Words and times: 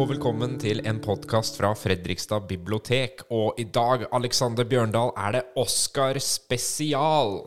og 0.00 0.06
velkommen 0.08 0.54
til 0.56 0.78
en 0.88 0.96
podkast 1.04 1.58
fra 1.58 1.74
Fredrikstad 1.76 2.46
bibliotek. 2.48 3.20
Og 3.36 3.58
i 3.60 3.66
dag, 3.68 4.06
Alexander 4.16 4.64
Bjørndal, 4.64 5.10
er 5.12 5.34
det 5.34 5.42
Oscar 5.60 6.16
spesial. 6.24 7.42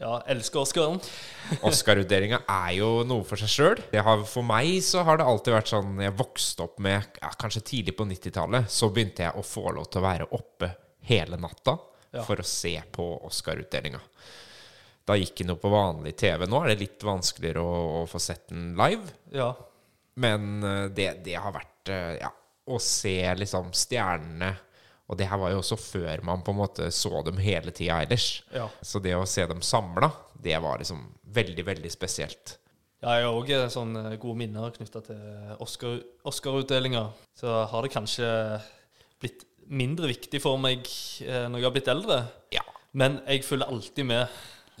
Ja, 0.00 0.14
elsker 0.32 0.62
Oscaren. 0.62 0.96
Oscar-utdelinga 1.68 2.38
er 2.48 2.70
jo 2.78 2.88
noe 3.04 3.26
for 3.28 3.36
seg 3.40 3.52
sjøl. 3.52 3.84
For 4.24 4.46
meg 4.46 4.78
så 4.88 5.04
har 5.04 5.20
det 5.20 5.28
alltid 5.28 5.56
vært 5.56 5.74
sånn 5.74 6.00
Jeg 6.06 6.16
vokste 6.16 6.64
opp 6.64 6.80
med 6.84 7.20
ja, 7.20 7.34
Kanskje 7.36 7.64
tidlig 7.74 7.96
på 7.98 8.08
90-tallet, 8.08 8.72
så 8.72 8.88
begynte 8.88 9.26
jeg 9.26 9.36
å 9.36 9.44
få 9.44 9.68
lov 9.76 9.90
til 9.90 10.00
å 10.00 10.08
være 10.08 10.30
oppe 10.38 10.72
hele 11.12 11.36
natta 11.40 11.76
Ja. 12.16 12.24
for 12.24 12.40
å 12.40 12.48
se 12.56 12.72
på 12.88 13.12
Oscar-utdelinga. 13.28 14.00
Da 15.04 15.20
gikk 15.20 15.42
den 15.42 15.52
jo 15.52 15.60
på 15.60 15.76
vanlig 15.76 16.16
TV. 16.24 16.48
Nå 16.48 16.64
er 16.64 16.72
det 16.72 16.82
litt 16.86 17.04
vanskeligere 17.04 17.60
å, 17.60 17.80
å 18.00 18.04
få 18.08 18.22
sett 18.22 18.48
den 18.48 18.72
live. 18.80 19.12
Ja. 19.36 19.52
Men 20.16 20.62
eh, 20.64 20.84
det, 20.96 21.10
det 21.26 21.34
har 21.40 21.52
vært 21.54 21.90
eh, 21.92 22.14
Ja, 22.22 22.30
å 22.66 22.78
se 22.82 23.14
liksom 23.38 23.68
stjernene 23.76 24.54
Og 25.06 25.18
det 25.20 25.28
her 25.30 25.38
var 25.38 25.52
jo 25.52 25.60
også 25.60 25.76
før 25.78 26.22
man 26.26 26.40
på 26.42 26.54
en 26.54 26.58
måte 26.62 26.88
så 26.94 27.20
dem 27.26 27.36
hele 27.38 27.70
tida 27.70 28.00
ellers. 28.02 28.42
Ja. 28.54 28.64
Så 28.82 28.98
det 29.04 29.12
å 29.14 29.26
se 29.28 29.44
dem 29.46 29.60
samla, 29.62 30.08
det 30.42 30.56
var 30.64 30.80
liksom 30.82 31.04
veldig, 31.36 31.62
veldig 31.68 31.92
spesielt. 31.94 32.56
ja 33.04 33.18
jeg 33.20 33.28
har 33.28 33.36
òg 33.38 33.52
sånne 33.70 34.16
gode 34.18 34.40
minner 34.40 34.72
knytta 34.74 35.04
til 35.06 35.52
Oscar- 35.62 36.02
Oscar-utdelinga. 36.26 37.04
så 37.38 37.60
har 37.70 37.82
det 37.86 37.92
kanskje 37.94 38.26
blitt 39.22 39.44
mindre 39.68 40.10
viktig 40.10 40.40
for 40.42 40.58
meg 40.58 40.82
eh, 41.22 41.46
når 41.50 41.60
jeg 41.60 41.68
har 41.68 41.74
blitt 41.76 41.92
eldre. 41.94 42.18
Ja. 42.54 42.62
Men 42.96 43.20
jeg 43.28 43.44
følger 43.44 43.70
alltid 43.70 44.06
med. 44.10 44.26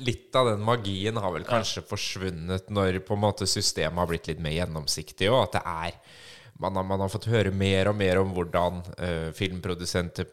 Litt 0.04 0.34
av 0.36 0.50
den 0.50 0.64
magien 0.64 1.16
har 1.16 1.32
vel 1.32 1.46
kanskje 1.48 1.84
forsvunnet 1.88 2.70
når 2.72 3.00
på 3.06 3.16
en 3.16 3.22
måte 3.22 3.48
systemet 3.48 4.02
har 4.02 4.10
blitt 4.10 4.30
litt 4.30 4.42
mer 4.44 4.58
gjennomsiktig, 4.58 5.30
og 5.32 5.46
at 5.46 5.58
det 5.58 5.62
er 5.72 6.00
man 6.58 6.76
har, 6.76 6.86
man 6.88 7.02
har 7.04 7.12
fått 7.12 7.28
høre 7.28 7.52
mer 7.52 7.90
og 7.90 7.98
mer 7.98 8.20
om 8.22 8.30
hvordan 8.32 8.80
uh, 8.96 9.28
filmprodusenter 9.36 10.28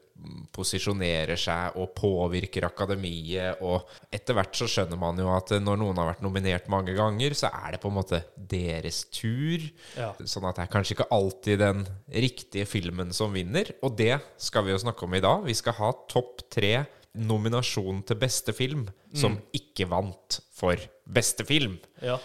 posisjonerer 0.56 1.40
seg 1.40 1.78
og 1.82 1.92
påvirker 1.98 2.64
akademiet. 2.68 3.60
Og 3.66 3.90
etter 4.14 4.38
hvert 4.38 4.56
så 4.56 4.70
skjønner 4.70 5.00
man 5.00 5.20
jo 5.20 5.28
at 5.34 5.52
når 5.60 5.80
noen 5.82 6.00
har 6.00 6.12
vært 6.14 6.24
nominert 6.24 6.70
mange 6.72 6.96
ganger, 6.96 7.36
så 7.36 7.52
er 7.52 7.76
det 7.76 7.82
på 7.84 7.92
en 7.92 7.98
måte 7.98 8.22
deres 8.38 9.04
tur. 9.12 9.66
Ja. 9.98 10.14
Sånn 10.22 10.48
at 10.48 10.60
det 10.60 10.68
er 10.68 10.74
kanskje 10.78 10.98
ikke 10.98 11.12
alltid 11.18 11.64
den 11.64 11.84
riktige 12.08 12.70
filmen 12.70 13.12
som 13.16 13.36
vinner. 13.36 13.74
Og 13.84 13.98
det 14.00 14.16
skal 14.42 14.68
vi 14.68 14.76
jo 14.76 14.84
snakke 14.86 15.08
om 15.08 15.18
i 15.18 15.24
dag. 15.24 15.44
Vi 15.50 15.58
skal 15.60 15.76
ha 15.82 15.92
topp 16.14 16.46
tre 16.54 16.76
nominasjon 17.14 18.02
til 18.08 18.18
beste 18.20 18.54
film 18.58 18.88
som 19.14 19.38
ikke 19.54 19.86
vant 19.92 20.40
for 20.56 20.80
beste 21.06 21.46
film. 21.46 21.78
Ja. 22.02 22.18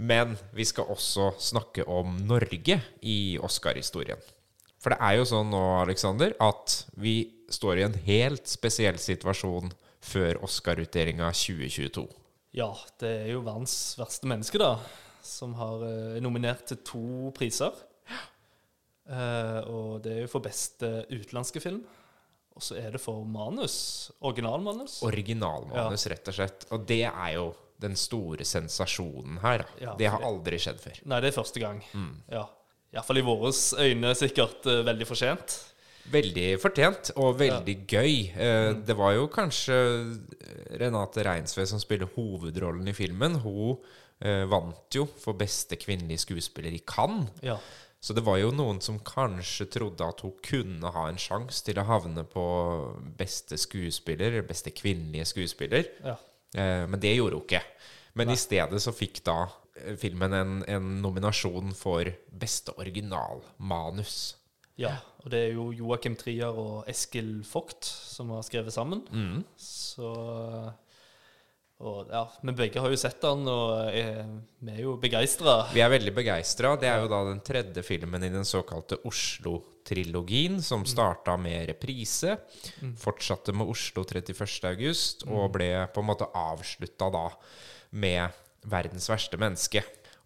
Men 0.00 0.36
vi 0.56 0.64
skal 0.64 0.88
også 0.88 1.34
snakke 1.42 1.84
om 1.84 2.16
Norge 2.24 2.78
i 3.02 3.36
Oscar-historien. 3.42 4.20
For 4.80 4.94
det 4.94 5.00
er 5.04 5.18
jo 5.18 5.26
sånn 5.28 5.50
nå, 5.52 5.60
Alexander, 5.82 6.32
at 6.40 6.78
vi 6.96 7.18
står 7.52 7.80
i 7.80 7.84
en 7.84 7.98
helt 8.06 8.48
spesiell 8.48 8.96
situasjon 9.00 9.68
før 10.00 10.40
Oscar-utdelinga 10.46 11.28
2022. 11.36 12.06
ja, 12.56 12.70
det 12.98 13.10
er 13.26 13.30
jo 13.34 13.44
verdens 13.44 13.94
verste 14.00 14.26
menneske, 14.30 14.58
da. 14.58 14.78
Som 15.22 15.52
har 15.58 15.84
eh, 15.84 16.16
nominert 16.24 16.64
til 16.70 16.80
to 16.86 17.32
priser. 17.36 17.76
Eh, 19.10 19.60
og 19.68 20.00
det 20.04 20.14
er 20.14 20.20
jo 20.24 20.30
for 20.32 20.44
beste 20.44 20.88
utenlandske 21.10 21.60
film. 21.60 21.84
Og 22.60 22.66
så 22.66 22.76
er 22.76 22.92
det 22.92 23.00
for 23.00 23.24
manus. 23.24 23.74
Originalmanus. 24.20 24.98
Originalmanus, 25.08 26.02
rett 26.12 26.28
og 26.28 26.36
slett. 26.36 26.66
Og 26.76 26.82
det 26.84 27.06
er 27.08 27.30
jo 27.38 27.46
den 27.80 27.96
store 27.96 28.44
sensasjonen 28.44 29.38
her. 29.40 29.64
Ja, 29.80 29.94
det 29.96 30.10
har 30.12 30.26
aldri 30.28 30.58
skjedd 30.60 30.82
før. 30.82 30.98
Nei, 31.08 31.22
det 31.24 31.30
er 31.30 31.38
første 31.38 31.62
gang. 31.62 31.80
Mm. 31.96 32.10
Ja. 32.28 32.44
Iallfall 32.92 33.22
i 33.22 33.24
våre 33.24 33.54
øyne 33.80 34.12
sikkert 34.18 34.68
uh, 34.68 34.82
veldig 34.84 35.08
fortjent. 35.08 35.56
Veldig 36.10 36.46
fortjent, 36.60 37.14
og 37.22 37.38
veldig 37.40 37.76
gøy. 37.88 38.14
Uh. 38.34 38.76
Det 38.84 38.96
var 38.98 39.16
jo 39.16 39.30
kanskje 39.32 39.80
Renate 40.80 41.24
Reinsve 41.24 41.64
som 41.70 41.80
spiller 41.80 42.12
hovedrollen 42.12 42.92
i 42.92 42.96
filmen. 42.96 43.40
Hun 43.40 43.78
uh, 43.78 44.44
vant 44.52 45.00
jo 45.00 45.08
for 45.16 45.38
beste 45.40 45.80
kvinnelige 45.80 46.26
skuespiller 46.26 46.76
i 46.76 46.84
Cannes. 46.84 47.32
Ja. 47.46 47.56
Så 48.00 48.16
det 48.16 48.24
var 48.24 48.38
jo 48.40 48.48
noen 48.56 48.78
som 48.80 48.96
kanskje 49.04 49.66
trodde 49.74 50.06
at 50.06 50.22
hun 50.24 50.32
kunne 50.44 50.92
ha 50.94 51.04
en 51.10 51.20
sjanse 51.20 51.60
til 51.66 51.76
å 51.78 51.84
havne 51.84 52.24
på 52.24 52.44
beste 53.18 53.58
skuespiller, 53.60 54.40
beste 54.48 54.72
kvinnelige 54.72 55.28
skuespiller. 55.34 55.88
ja. 56.04 56.16
Eh, 56.54 56.82
men 56.88 56.98
det 56.98 57.14
gjorde 57.14 57.38
hun 57.38 57.46
ikke. 57.46 57.62
Men 58.18 58.32
i 58.32 58.38
stedet 58.40 58.80
så 58.82 58.90
fikk 58.94 59.22
da 59.26 59.44
eh, 59.78 59.94
filmen 60.00 60.34
en, 60.34 60.56
en 60.66 60.88
nominasjon 61.02 61.74
for 61.78 62.10
beste 62.26 62.74
originalmanus. 62.80 64.16
Ja, 64.80 64.96
og 65.20 65.30
det 65.30 65.42
er 65.44 65.50
jo 65.58 65.68
Joakim 65.76 66.16
Trier 66.18 66.56
og 66.56 66.88
Eskil 66.88 67.42
Vogt 67.44 67.84
som 67.84 68.32
har 68.32 68.42
skrevet 68.46 68.74
sammen. 68.74 69.04
Mm. 69.12 69.42
Så 69.60 70.10
Og 71.80 72.10
ja, 72.12 72.26
Men 72.44 72.56
begge 72.58 72.80
har 72.82 72.92
jo 72.92 72.98
sett 73.00 73.22
den, 73.24 73.46
og 73.48 73.88
er, 73.88 74.26
vi 74.60 74.72
er 74.74 74.82
jo 74.84 74.98
begeistra. 75.00 75.62
Vi 75.72 75.80
er 75.80 75.92
veldig 75.92 76.12
begeistra. 76.12 76.74
Det 76.80 76.90
er 76.90 77.00
jo 77.00 77.08
da 77.08 77.22
den 77.30 77.40
tredje 77.44 77.84
filmen 77.86 78.26
i 78.26 78.32
den 78.32 78.44
såkalte 78.44 78.98
Oslo-trilogien, 79.08 80.60
som 80.64 80.84
starta 80.88 81.38
med 81.40 81.70
reprise, 81.72 82.36
fortsatte 83.00 83.56
med 83.56 83.72
Oslo 83.72 84.04
31. 84.04 84.44
august, 84.68 85.24
og 85.24 85.54
ble 85.56 85.70
på 85.94 86.04
en 86.04 86.10
måte 86.12 86.28
avslutta 86.36 87.08
da 87.16 87.24
med 87.96 88.44
Verdens 88.68 89.08
verste 89.08 89.40
menneske. 89.40 89.80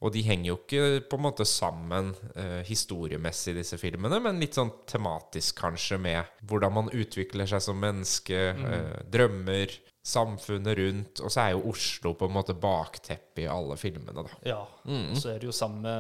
Og 0.05 0.11
de 0.13 0.25
henger 0.27 0.51
jo 0.51 0.59
ikke 0.59 1.05
på 1.09 1.17
en 1.17 1.25
måte 1.25 1.47
sammen 1.49 2.11
eh, 2.35 2.61
historiemessig, 2.67 3.55
disse 3.57 3.79
filmene, 3.81 4.19
men 4.21 4.43
litt 4.43 4.59
sånn 4.59 4.73
tematisk 4.91 5.63
kanskje 5.63 6.03
med 6.03 6.43
hvordan 6.51 6.75
man 6.83 6.91
utvikler 6.93 7.49
seg 7.49 7.63
som 7.65 7.79
menneske, 7.81 8.41
eh, 8.53 8.97
drømmer, 9.15 9.73
samfunnet 10.05 10.79
rundt. 10.79 11.23
Og 11.25 11.33
så 11.33 11.47
er 11.47 11.55
jo 11.55 11.65
Oslo 11.73 12.13
på 12.19 12.29
en 12.29 12.37
måte 12.37 12.57
bakteppet 12.59 13.47
i 13.47 13.49
alle 13.51 13.79
filmene, 13.81 14.25
da. 14.25 14.39
Ja. 14.47 14.61
Og 14.85 15.17
så 15.21 15.35
er 15.35 15.41
det 15.41 15.49
jo 15.49 15.57
samme 15.57 15.95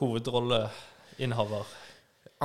hovedrolleinnehaver. 0.00 1.74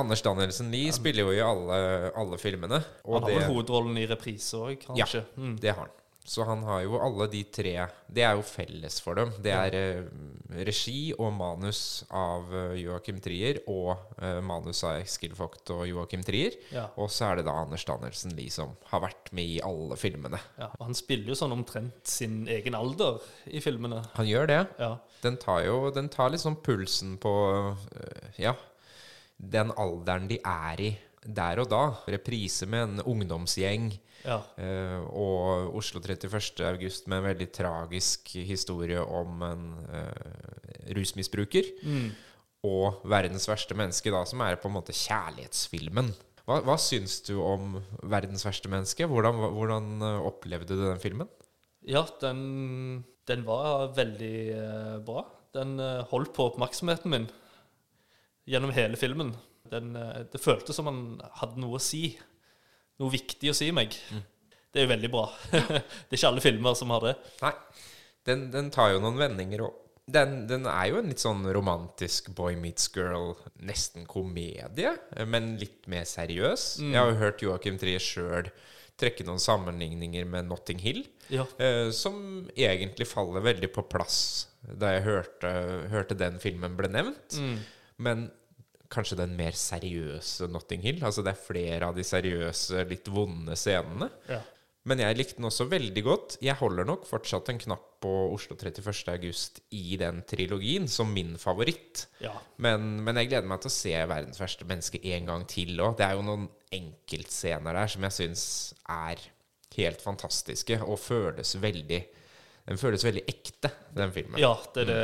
Anders 0.00 0.22
Danielsen 0.24 0.70
Lie 0.72 0.92
spiller 0.92 1.28
jo 1.28 1.32
i 1.36 1.40
alle, 1.44 1.78
alle 2.16 2.38
filmene. 2.40 2.78
Han 3.04 3.26
har 3.26 3.34
vel 3.34 3.50
hovedrollen 3.50 3.98
i 4.00 4.06
reprise 4.08 4.56
òg, 4.56 4.78
kanskje. 4.86 5.26
Mm. 5.36 5.58
det 5.60 5.74
har 5.74 5.84
han. 5.84 5.98
Så 6.24 6.44
han 6.46 6.62
har 6.62 6.84
jo 6.84 7.00
alle 7.02 7.26
de 7.32 7.40
tre 7.50 7.72
Det 8.06 8.22
er 8.22 8.36
jo 8.38 8.44
felles 8.46 9.00
for 9.02 9.18
dem. 9.18 9.32
Det 9.42 9.50
er 9.50 9.74
eh, 9.74 10.60
regi 10.68 11.10
og 11.16 11.32
manus 11.34 12.04
av 12.14 12.52
eh, 12.54 12.76
Joakim 12.84 13.18
Trier 13.22 13.58
og 13.70 14.14
eh, 14.22 14.38
manus 14.44 14.84
av 14.86 15.00
Eskil 15.00 15.34
Vogt 15.34 15.72
og 15.74 15.82
Joakim 15.88 16.22
Trier. 16.22 16.54
Ja. 16.70 16.86
Og 17.00 17.10
så 17.10 17.30
er 17.30 17.40
det 17.40 17.46
da 17.48 17.56
Anders 17.64 17.86
Danielsen 17.88 18.36
Lie 18.38 18.54
som 18.54 18.76
har 18.92 19.02
vært 19.02 19.32
med 19.34 19.56
i 19.56 19.60
alle 19.66 19.98
filmene. 19.98 20.38
Ja. 20.60 20.70
Og 20.78 20.86
han 20.92 20.98
spiller 20.98 21.34
jo 21.34 21.38
sånn 21.42 21.56
omtrent 21.56 22.06
sin 22.08 22.42
egen 22.50 22.78
alder 22.78 23.18
i 23.50 23.62
filmene. 23.64 24.04
Han 24.14 24.30
gjør 24.30 24.52
det. 24.52 24.60
Ja. 24.78 24.92
Den 25.26 25.40
tar 25.42 25.64
jo 25.66 25.90
Den 25.94 26.10
tar 26.12 26.30
liksom 26.34 26.60
pulsen 26.62 27.16
på 27.22 27.32
øh, 27.66 28.28
Ja, 28.38 28.54
den 29.42 29.74
alderen 29.74 30.30
de 30.30 30.38
er 30.46 30.86
i 30.86 30.92
der 31.22 31.62
og 31.62 31.70
da. 31.70 31.82
Reprise 32.10 32.66
med 32.66 32.82
en 32.82 33.06
ungdomsgjeng. 33.06 33.92
Ja. 34.24 34.38
øh, 34.58 35.00
og 35.08 35.76
Oslo 35.78 36.00
31. 36.00 36.66
august 36.68 37.08
med 37.10 37.20
en 37.20 37.28
veldig 37.30 37.48
tragisk 37.52 38.34
historie 38.34 39.00
om 39.02 39.42
en 39.46 39.64
øh, 39.92 40.96
rusmisbruker. 40.98 41.70
Mm. 41.82 42.10
Og 42.62 43.02
verdens 43.10 43.48
verste 43.50 43.74
menneske, 43.74 44.12
da, 44.14 44.22
som 44.28 44.42
er 44.46 44.60
på 44.60 44.70
en 44.70 44.76
måte 44.76 44.94
kjærlighetsfilmen. 44.94 46.12
Hva, 46.46 46.58
hva 46.66 46.76
syns 46.78 47.20
du 47.26 47.36
om 47.42 47.78
verdens 48.10 48.44
verste 48.46 48.70
menneske? 48.70 49.06
Hvordan, 49.10 49.38
hvordan 49.54 49.94
øh, 50.02 50.26
opplevde 50.30 50.78
du 50.78 50.86
den 50.86 51.02
filmen? 51.02 51.30
Ja, 51.82 52.04
den, 52.22 53.04
den 53.26 53.46
var 53.46 53.92
veldig 53.96 54.36
eh, 54.54 54.98
bra. 55.06 55.24
Den 55.54 55.78
eh, 55.82 56.02
holdt 56.10 56.32
på 56.36 56.48
oppmerksomheten 56.50 57.10
min 57.12 57.30
gjennom 58.48 58.74
hele 58.74 58.98
filmen. 58.98 59.34
Den, 59.70 59.96
eh, 59.96 60.22
det 60.30 60.42
føltes 60.42 60.78
som 60.78 60.90
han 60.90 61.02
hadde 61.40 61.62
noe 61.62 61.78
å 61.78 61.82
si. 61.82 62.04
Noe 63.00 63.10
viktig 63.12 63.50
å 63.50 63.56
si 63.56 63.70
meg. 63.74 63.94
Det 64.72 64.80
er 64.80 64.86
jo 64.86 64.92
veldig 64.92 65.10
bra. 65.12 65.24
det 65.52 65.62
er 66.12 66.16
ikke 66.18 66.28
alle 66.32 66.44
filmer 66.44 66.74
som 66.78 66.92
har 66.94 67.06
det. 67.08 67.14
Nei. 67.42 67.52
Den, 68.28 68.44
den 68.54 68.68
tar 68.74 68.92
jo 68.94 69.00
noen 69.02 69.18
vendinger 69.18 69.64
òg. 69.66 69.78
den, 70.12 70.44
den 70.50 70.66
er 70.70 70.88
jo 70.90 70.98
en 71.00 71.08
litt 71.10 71.22
sånn 71.22 71.42
romantisk 71.54 72.28
boy 72.36 72.54
meets 72.60 72.88
girl, 72.94 73.32
nesten 73.66 74.04
komedie, 74.06 74.92
men 75.26 75.56
litt 75.60 75.88
mer 75.90 76.04
seriøs. 76.06 76.66
Jeg 76.84 76.98
har 76.98 77.10
jo 77.10 77.18
hørt 77.20 77.42
Joakim 77.42 77.78
Trier 77.82 78.02
sjøl 78.02 78.50
trekke 79.00 79.24
noen 79.26 79.40
sammenligninger 79.42 80.26
med 80.28 80.46
Notting 80.50 80.78
Hill, 80.82 81.02
Ja. 81.32 81.46
eh, 81.58 81.88
som 81.96 82.46
egentlig 82.54 83.08
faller 83.10 83.42
veldig 83.42 83.70
på 83.74 83.82
plass 83.90 84.18
da 84.62 84.92
jeg 84.94 85.02
hørte, 85.08 85.50
hørte 85.90 86.14
den 86.18 86.36
filmen 86.38 86.76
ble 86.78 86.90
nevnt. 86.92 87.38
Men 87.98 88.28
kanskje 88.92 89.18
den 89.22 89.36
mer 89.38 89.56
seriøse 89.56 90.48
Notting 90.52 90.84
Hill. 90.84 91.02
Altså 91.04 91.24
det 91.24 91.34
er 91.34 91.46
flere 91.46 91.88
av 91.88 91.96
de 91.96 92.04
seriøse, 92.06 92.84
litt 92.90 93.08
vonde 93.12 93.56
scenene. 93.58 94.10
Ja. 94.30 94.42
Men 94.90 94.98
jeg 94.98 95.14
likte 95.14 95.38
den 95.38 95.46
også 95.46 95.68
veldig 95.70 96.02
godt. 96.02 96.36
Jeg 96.42 96.58
holder 96.58 96.86
nok 96.88 97.04
fortsatt 97.06 97.52
en 97.52 97.60
knapp 97.62 97.84
på 98.02 98.10
Oslo 98.34 98.56
31. 98.58 98.88
august 99.12 99.60
i 99.78 99.94
den 100.00 100.24
trilogien 100.26 100.88
som 100.90 101.12
min 101.14 101.36
favoritt. 101.38 102.08
Ja. 102.22 102.32
Men, 102.62 102.96
men 103.06 103.20
jeg 103.20 103.30
gleder 103.30 103.46
meg 103.46 103.62
til 103.62 103.70
å 103.70 103.76
se 103.76 103.92
'Verdens 103.94 104.42
verste 104.42 104.66
menneske' 104.66 104.98
en 105.14 105.30
gang 105.30 105.44
til 105.46 105.78
òg. 105.78 105.94
Det 106.00 106.08
er 106.08 106.18
jo 106.18 106.24
noen 106.26 106.48
enkeltscener 106.74 107.78
der 107.78 107.92
som 107.94 108.08
jeg 108.08 108.16
syns 108.16 108.44
er 108.90 109.22
helt 109.76 110.02
fantastiske, 110.02 110.80
og 110.82 110.98
føles 111.00 111.54
veldig 111.62 112.02
Den 112.62 112.78
føles 112.78 113.02
veldig 113.02 113.24
ekte, 113.26 113.72
den 113.90 114.12
filmen. 114.14 114.38
ja, 114.38 114.52
det 114.74 114.84
er 114.84 114.86
det, 114.86 114.98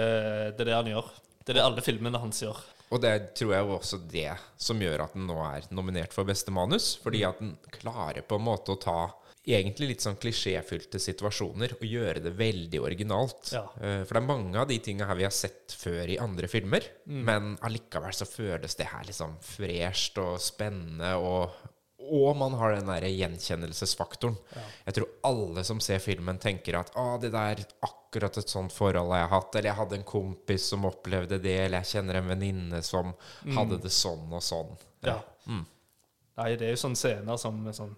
det 0.59 0.61
er 0.63 0.69
det 0.69 0.75
han 0.77 0.91
gjør. 0.93 1.09
Det 1.43 1.51
er 1.51 1.57
det 1.59 1.65
alle 1.65 1.83
filmene 1.83 2.21
hans 2.23 2.43
gjør. 2.45 2.61
Og 2.89 3.03
det 3.05 3.15
tror 3.37 3.55
jeg 3.55 3.67
jo 3.67 3.77
også 3.77 3.99
det 4.09 4.31
som 4.57 4.81
gjør 4.81 5.05
at 5.05 5.17
den 5.17 5.27
nå 5.29 5.39
er 5.45 5.67
nominert 5.77 6.15
for 6.17 6.29
beste 6.29 6.53
manus. 6.55 6.95
Fordi 7.03 7.25
at 7.29 7.41
den 7.43 7.57
klarer 7.75 8.25
på 8.25 8.39
en 8.39 8.47
måte 8.49 8.73
å 8.75 8.81
ta 8.81 9.01
egentlig 9.49 9.89
litt 9.93 10.05
sånn 10.05 10.19
klisjéfylte 10.21 11.01
situasjoner 11.01 11.73
og 11.79 11.85
gjøre 11.89 12.21
det 12.25 12.35
veldig 12.37 12.81
originalt. 12.85 13.53
Ja. 13.55 13.65
Eh, 13.81 14.03
For 14.05 14.17
det 14.17 14.21
er 14.21 14.29
mange 14.29 14.61
av 14.61 14.69
de 14.69 14.79
tinga 14.85 15.09
her 15.09 15.17
vi 15.21 15.25
har 15.25 15.35
sett 15.35 15.73
før 15.73 16.11
i 16.13 16.19
andre 16.21 16.51
filmer. 16.53 16.85
Mm. 17.09 17.23
Men 17.25 17.55
allikevel 17.65 18.13
så 18.17 18.29
føles 18.29 18.77
det 18.77 18.91
her 18.93 19.09
liksom 19.09 19.39
fresht 19.45 20.21
og 20.21 20.37
spennende, 20.43 21.15
og, 21.17 21.57
og 22.11 22.37
man 22.41 22.55
har 22.61 22.75
den 22.77 22.89
der 22.91 23.07
gjenkjennelsesfaktoren. 23.11 24.37
Jeg 24.87 24.95
tror 24.99 25.09
alle 25.29 25.65
som 25.67 25.81
ser 25.85 25.99
filmen, 26.03 26.39
tenker 26.43 26.79
at 26.81 26.91
å, 26.99 27.19
det 27.23 27.31
der 27.35 27.63
akkurat 27.87 28.39
et 28.41 28.49
sånt 28.51 28.73
forhold 28.73 29.13
har 29.13 29.25
jeg 29.25 29.33
hatt. 29.35 29.55
Eller 29.59 29.71
jeg 29.71 29.79
hadde 29.81 29.99
en 30.01 30.07
kompis 30.09 30.69
som 30.73 30.87
opplevde 30.89 31.39
det, 31.45 31.57
eller 31.67 31.83
jeg 31.85 31.93
kjenner 31.99 32.21
en 32.21 32.31
venninne 32.33 32.83
som 32.87 33.15
hadde 33.57 33.81
det 33.85 33.93
sånn 33.95 34.29
og 34.33 34.43
sånn. 34.45 34.75
Ja. 35.07 35.19
Ja. 35.49 35.63
Nei, 36.39 36.53
det 36.57 36.69
er 36.69 36.77
jo 36.77 36.83
sånne 36.85 36.99
scener 37.01 37.39
som 37.41 37.57
sånn 37.75 37.97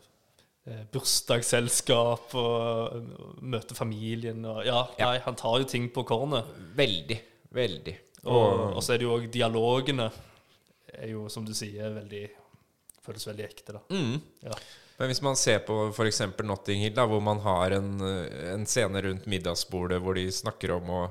eh, 0.67 0.85
bursdagsselskap 0.95 2.35
og 2.41 2.95
og 3.01 3.43
møte 3.43 3.75
familien 3.77 4.45
og 4.49 4.63
Ja, 4.67 4.87
Ja. 4.99 5.11
nei, 5.11 5.19
han 5.25 5.37
tar 5.37 5.59
jo 5.61 5.65
ting 5.69 5.91
på 5.93 6.05
kornet. 6.09 6.45
Veldig. 6.77 7.21
Veldig. 7.53 7.97
Og, 8.25 8.77
og 8.77 8.83
så 8.85 8.95
er 8.95 8.99
det 9.01 9.07
jo 9.07 9.15
òg 9.17 9.31
dialogene 9.33 10.11
er 10.93 11.09
jo, 11.13 11.29
som 11.33 11.45
du 11.47 11.53
sier, 11.55 11.89
veldig 11.95 12.25
Føles 13.05 13.27
veldig 13.29 13.45
ekte, 13.47 13.77
da. 13.79 13.83
Mm. 13.93 14.17
Ja. 14.45 14.57
Men 15.01 15.09
hvis 15.09 15.23
man 15.25 15.39
ser 15.41 15.63
på 15.65 15.77
f.eks. 15.89 16.21
Notting 16.45 16.83
Hill, 16.85 16.95
da, 16.97 17.07
hvor 17.09 17.23
man 17.25 17.41
har 17.41 17.73
en, 17.79 17.95
en 18.53 18.67
scene 18.69 19.01
rundt 19.07 19.29
middagsbordet 19.31 20.01
hvor 20.05 20.19
de 20.19 20.27
snakker 20.35 20.75
om 20.77 20.91
å 20.93 21.03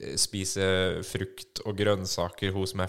eh, 0.00 0.14
spise 0.20 0.64
frukt 1.04 1.60
og 1.66 1.76
grønnsaker, 1.76 2.54
hun 2.56 2.70
som 2.70 2.80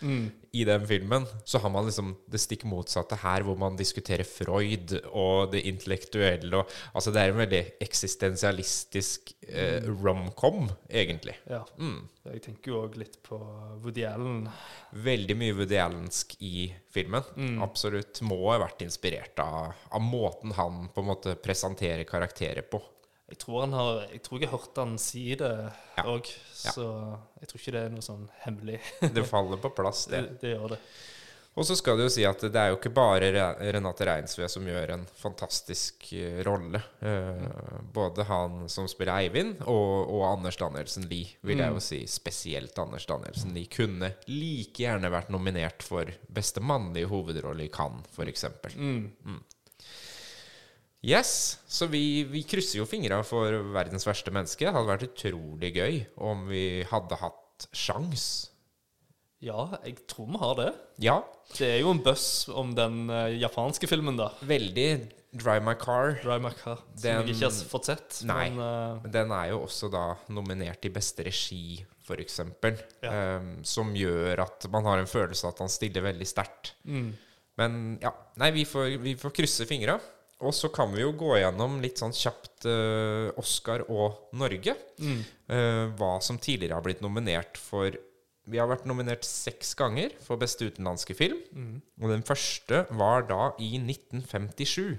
fruitarian, 0.00 0.28
i 0.52 0.64
den 0.64 0.86
filmen, 0.86 1.26
så 1.44 1.58
har 1.58 1.70
man 1.70 1.86
liksom 1.86 2.14
det 2.26 2.40
stikk 2.40 2.64
motsatte 2.68 3.18
her, 3.20 3.44
hvor 3.44 3.58
man 3.60 3.76
diskuterer 3.76 4.26
Freud 4.26 4.94
og 5.10 5.52
det 5.52 5.64
intellektuelle 5.68 6.62
og 6.62 6.76
Altså, 6.96 7.12
det 7.12 7.20
er 7.20 7.32
en 7.32 7.40
veldig 7.42 7.60
eksistensialistisk 7.84 9.32
eh, 9.46 9.84
romcom, 9.86 10.66
egentlig. 10.88 11.36
Ja. 11.50 11.60
Jeg 12.28 12.42
tenker 12.44 12.72
jo 12.72 12.80
òg 12.86 12.96
litt 13.00 13.18
på 13.24 13.38
Woody 13.84 14.04
Allen. 14.08 14.48
Veldig 15.04 15.36
mye 15.38 15.56
Woody 15.58 15.78
Allensk 15.80 16.34
i 16.44 16.68
filmen. 16.92 17.24
Mm. 17.36 17.58
Absolutt. 17.64 18.22
Må 18.26 18.40
ha 18.48 18.58
vært 18.64 18.82
inspirert 18.86 19.38
av, 19.44 19.76
av 19.94 20.04
måten 20.04 20.56
han 20.58 20.88
på 20.94 21.04
en 21.04 21.10
måte 21.12 21.36
presenterer 21.44 22.08
karakterer 22.08 22.66
på. 22.66 22.82
Jeg 23.28 23.38
tror, 23.42 23.60
han 23.66 23.72
har, 23.76 23.98
jeg 24.12 24.22
tror 24.24 24.40
jeg 24.40 24.48
har 24.48 24.58
hørt 24.58 24.78
han 24.80 24.96
si 24.98 25.26
det 25.36 25.52
Ja. 25.98 26.04
òg, 26.08 26.30
Ja. 26.64 26.72
så 26.72 26.86
jeg 27.42 27.48
tror 27.50 27.60
ikke 27.60 27.72
det 27.76 27.82
er 27.84 27.90
noe 27.92 28.04
sånn 28.06 28.28
hemmelig. 28.46 28.80
Det 29.14 29.26
faller 29.28 29.60
på 29.60 29.70
plass, 29.76 30.06
det. 30.08 30.22
Det, 30.28 30.40
det 30.40 30.54
gjør 30.56 30.68
det. 30.76 30.80
Og 31.58 31.66
så 31.66 31.74
skal 31.74 31.96
det 31.98 32.04
jo 32.06 32.10
si 32.14 32.22
at 32.22 32.38
det 32.38 32.54
er 32.60 32.68
jo 32.70 32.76
ikke 32.76 32.92
bare 32.94 33.32
Renate 33.74 34.06
Reinsve 34.06 34.46
som 34.48 34.62
gjør 34.68 34.92
en 34.94 35.02
fantastisk 35.18 36.06
eh, 36.14 36.36
rolle. 36.46 36.78
Mm. 37.02 37.88
både 37.92 38.22
han 38.28 38.68
som 38.70 38.86
spiller 38.88 39.24
Eivind, 39.24 39.64
og, 39.66 40.06
og 40.14 40.22
Anders 40.28 40.56
Danielsen 40.60 41.08
Lie, 41.10 41.34
vil 41.42 41.58
jeg 41.58 41.74
jo 41.74 41.80
si. 41.82 41.98
Spesielt 42.06 42.78
Anders 42.78 43.08
Danielsen 43.10 43.50
Lie 43.56 43.66
kunne 43.74 44.12
like 44.30 44.84
gjerne 44.84 45.10
vært 45.10 45.32
nominert 45.34 45.82
for 45.82 46.06
beste 46.30 46.62
mannlige 46.62 47.10
hovedrolle 47.10 47.66
i 47.66 47.72
Cannes, 47.74 48.06
f.eks. 48.14 48.46
Mm. 48.78 49.40
Yes, 51.06 51.58
så 51.70 51.86
vi, 51.86 52.24
vi 52.26 52.42
krysser 52.42 52.80
jo 52.80 52.86
fingra 52.90 53.20
for 53.26 53.54
verdens 53.74 54.06
verste 54.08 54.32
menneske. 54.34 54.66
Det 54.66 54.74
hadde 54.74 54.90
vært 54.90 55.06
utrolig 55.12 55.70
gøy 55.76 55.98
om 56.26 56.46
vi 56.50 56.82
hadde 56.90 57.18
hatt 57.20 57.68
sjans. 57.76 58.24
Ja, 59.38 59.68
jeg 59.86 60.00
tror 60.10 60.26
vi 60.32 60.40
har 60.42 60.56
det. 60.58 60.70
Ja, 61.04 61.20
Det 61.54 61.68
er 61.68 61.78
jo 61.84 61.92
en 61.94 62.00
buzz 62.02 62.48
om 62.50 62.72
den 62.74 63.04
eh, 63.14 63.36
japanske 63.38 63.86
filmen, 63.86 64.16
da. 64.18 64.32
veldig 64.42 64.88
Drive 65.38 65.62
My 65.62 65.74
Car. 65.78 66.16
Dry 66.24 66.38
car 66.56 66.80
som 66.80 66.98
Den- 67.02 67.26
jeg 67.28 67.36
ikke 67.36 67.44
har 67.46 67.68
fått 67.70 67.84
sett. 67.92 68.18
Nei. 68.26 68.48
Men 68.50 68.58
eh, 68.64 68.98
Men 69.04 69.12
den 69.14 69.30
er 69.36 69.50
jo 69.52 69.60
også 69.68 69.90
da 69.92 70.16
nominert 70.34 70.84
i 70.84 70.90
beste 70.90 71.22
regi, 71.22 71.84
f.eks. 72.02 72.40
Ja. 73.04 73.36
Um, 73.38 73.62
som 73.62 73.94
gjør 73.94 74.40
at 74.48 74.66
man 74.72 74.84
har 74.88 74.98
en 74.98 75.06
følelse 75.06 75.44
av 75.46 75.52
at 75.54 75.58
han 75.62 75.68
stiller 75.70 76.02
veldig 76.02 76.26
sterkt. 76.26 76.72
mm, 76.84 77.12
Men 77.58 77.98
ja, 78.02 78.10
nei, 78.36 78.50
vi 78.50 78.64
får, 78.64 78.98
vi 78.98 79.14
får 79.14 79.30
krysse 79.38 79.66
fingra. 79.68 80.00
Og 80.46 80.54
så 80.54 80.70
kan 80.70 80.92
vi 80.94 81.02
jo 81.02 81.14
gå 81.18 81.32
gjennom 81.40 81.80
litt 81.82 81.98
sånn 81.98 82.14
kjapt 82.14 82.68
uh, 82.70 83.34
Oscar 83.40 83.86
og 83.88 84.30
Norge. 84.38 84.76
mm, 85.00 85.20
Uh, 85.48 85.88
hva 85.96 86.18
som 86.20 86.36
tidligere 86.36 86.76
har 86.76 86.84
blitt 86.84 87.00
nominert 87.00 87.56
for 87.56 87.94
Vi 88.48 88.58
har 88.60 88.68
vært 88.68 88.84
nominert 88.84 89.24
seks 89.24 89.70
ganger 89.76 90.12
for 90.24 90.36
beste 90.40 90.68
utenlandske 90.68 91.16
film. 91.16 91.40
mm. 91.52 91.74
Og 92.02 92.12
den 92.12 92.22
første 92.22 92.84
var 92.90 93.24
da 93.28 93.52
i 93.60 93.78
1957. 93.80 94.98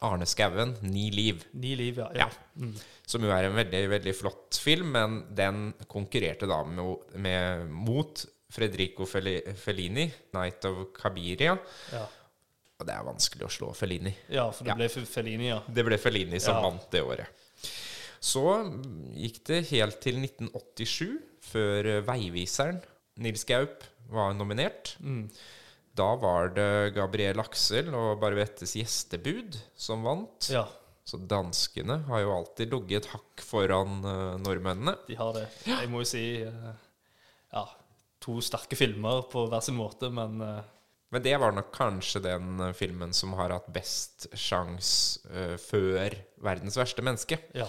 Arne 0.00 0.26
Skouen, 0.26 0.76
'Ni 0.82 1.10
liv'. 1.10 1.44
Ni 1.52 1.74
liv, 1.74 1.98
ja. 1.98 2.08
Ja. 2.14 2.26
ja. 2.26 2.28
Mm. 2.56 2.74
Som 3.06 3.24
jo 3.26 3.30
er 3.34 3.48
en 3.48 3.56
veldig 3.58 3.90
veldig 3.90 4.14
flott 4.14 4.58
film, 4.62 4.92
men 4.94 5.24
den 5.34 5.72
konkurrerte 5.90 6.46
da 6.46 6.62
med, 6.64 7.14
med, 7.18 7.66
mot 7.70 8.24
Fredrico 8.50 9.04
Fellini, 9.06 10.06
'Night 10.32 10.64
of 10.64 10.92
Kabiria'. 10.94 11.58
Ja. 11.92 12.06
Og 12.78 12.86
det 12.86 12.94
er 12.94 13.06
vanskelig 13.08 13.42
å 13.46 13.50
slå 13.50 13.68
Fellini. 13.74 14.12
ja, 14.30 14.44
for 14.54 14.64
det 14.68 14.76
ble 14.78 14.86
Fe- 14.88 15.06
Fellini, 15.06 15.48
ja. 15.50 15.60
Det 15.66 15.84
ble 15.84 15.98
Fellini 15.98 16.38
som 16.40 16.54
Ja. 16.56 16.62
vant 16.62 16.90
det 16.92 17.02
året. 17.02 17.26
Så 18.20 18.42
gikk 19.14 19.42
det 19.46 19.66
helt 19.70 20.00
til 20.00 20.16
1987, 20.20 21.18
før 21.40 21.86
eh, 21.86 22.00
Veiviseren, 22.06 22.80
Nils 23.18 23.44
Gaup, 23.44 23.82
var 24.10 24.32
nominert. 24.34 24.96
Mm. 25.02 25.28
Da 25.94 26.14
var 26.16 26.48
det 26.54 26.94
Gabriel 26.94 27.40
Aksel 27.42 27.90
og 27.94 28.20
Barvettes 28.20 28.74
gjestebud 28.78 29.58
som 29.76 30.02
vant. 30.06 30.48
Ja, 30.50 30.66
Så 31.04 31.18
danskene 31.26 32.04
har 32.06 32.20
jo 32.20 32.30
alltid 32.36 32.70
ligget 32.70 33.06
et 33.06 33.10
hakk 33.14 33.40
foran 33.42 34.04
uh, 34.04 34.36
nordmennene. 34.38 34.94
de 35.08 35.14
har 35.16 35.32
det. 35.32 35.46
Jeg 35.66 35.88
må 35.88 36.02
jo 36.04 36.04
si 36.04 36.44
uh, 36.44 36.74
Ja, 37.52 37.64
to 38.20 38.38
sterke 38.44 38.76
filmer 38.76 39.22
på 39.32 39.48
hver 39.48 39.62
sin 39.64 39.74
måte, 39.78 40.10
men 40.12 40.40
eh, 40.44 40.62
Men 41.10 41.22
det 41.24 41.36
var 41.40 41.54
nok 41.56 41.70
kanskje 41.72 42.20
den 42.20 42.60
eh, 42.60 42.72
filmen 42.76 43.14
som 43.16 43.32
har 43.38 43.54
hatt 43.54 43.68
best 43.72 44.26
sjans 44.36 45.18
uh, 45.30 45.56
før 45.56 46.12
'Verdens 46.44 46.76
verste 46.76 47.02
menneske'. 47.02 47.38
ja. 47.54 47.68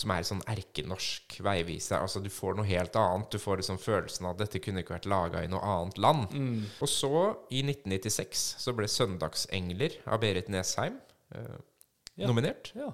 Som 0.00 0.12
er 0.14 0.22
sånn 0.24 0.40
erkenorsk 0.48 1.40
veiviser. 1.44 1.98
Altså 2.00 2.22
Du 2.22 2.30
får 2.30 2.54
noe 2.56 2.64
helt 2.64 2.94
annet. 2.96 3.26
Du 3.34 3.38
får 3.42 3.58
liksom 3.60 3.76
følelsen 3.78 4.24
av 4.26 4.32
at 4.36 4.38
dette 4.46 4.60
kunne 4.62 4.80
ikke 4.80 4.94
vært 4.94 5.08
laga 5.10 5.42
i 5.44 5.48
noe 5.50 5.60
annet 5.60 5.98
land. 5.98 6.30
Mm. 6.32 6.62
Og 6.80 6.88
så, 6.88 7.10
i 7.50 7.60
1996, 7.66 8.44
så 8.62 8.72
ble 8.72 8.86
'Søndagsengler' 8.86 9.98
av 10.06 10.20
Berit 10.22 10.48
Nesheim 10.48 11.00
uh, 11.34 11.58
Ja. 12.16 12.26
nominert. 12.30 12.72
ja. 12.74 12.92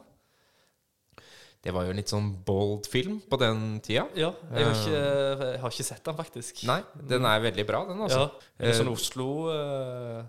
Det 1.67 1.75
var 1.75 1.83
jo 1.89 1.91
en 1.91 1.99
litt 1.99 2.13
sånn 2.13 2.29
bold 2.47 2.87
film 2.87 3.19
på 3.27 3.39
den 3.43 3.81
tida. 3.83 4.05
Ja, 4.15 4.31
jeg 4.55 4.69
har, 4.69 4.77
ikke, 4.79 5.01
jeg 5.57 5.61
har 5.65 5.73
ikke 5.75 5.87
sett 5.89 6.05
den, 6.07 6.17
faktisk. 6.21 6.61
Nei, 6.69 6.79
den 7.11 7.27
er 7.27 7.43
veldig 7.43 7.65
bra, 7.67 7.81
den, 7.89 8.03
altså. 8.07 8.21
Ja. 8.29 8.51
Er 8.61 8.69
det 8.69 8.75
Eh, 8.77 8.79
sånn 8.79 8.91
Oslo 8.93 9.27
eh, 9.51 10.21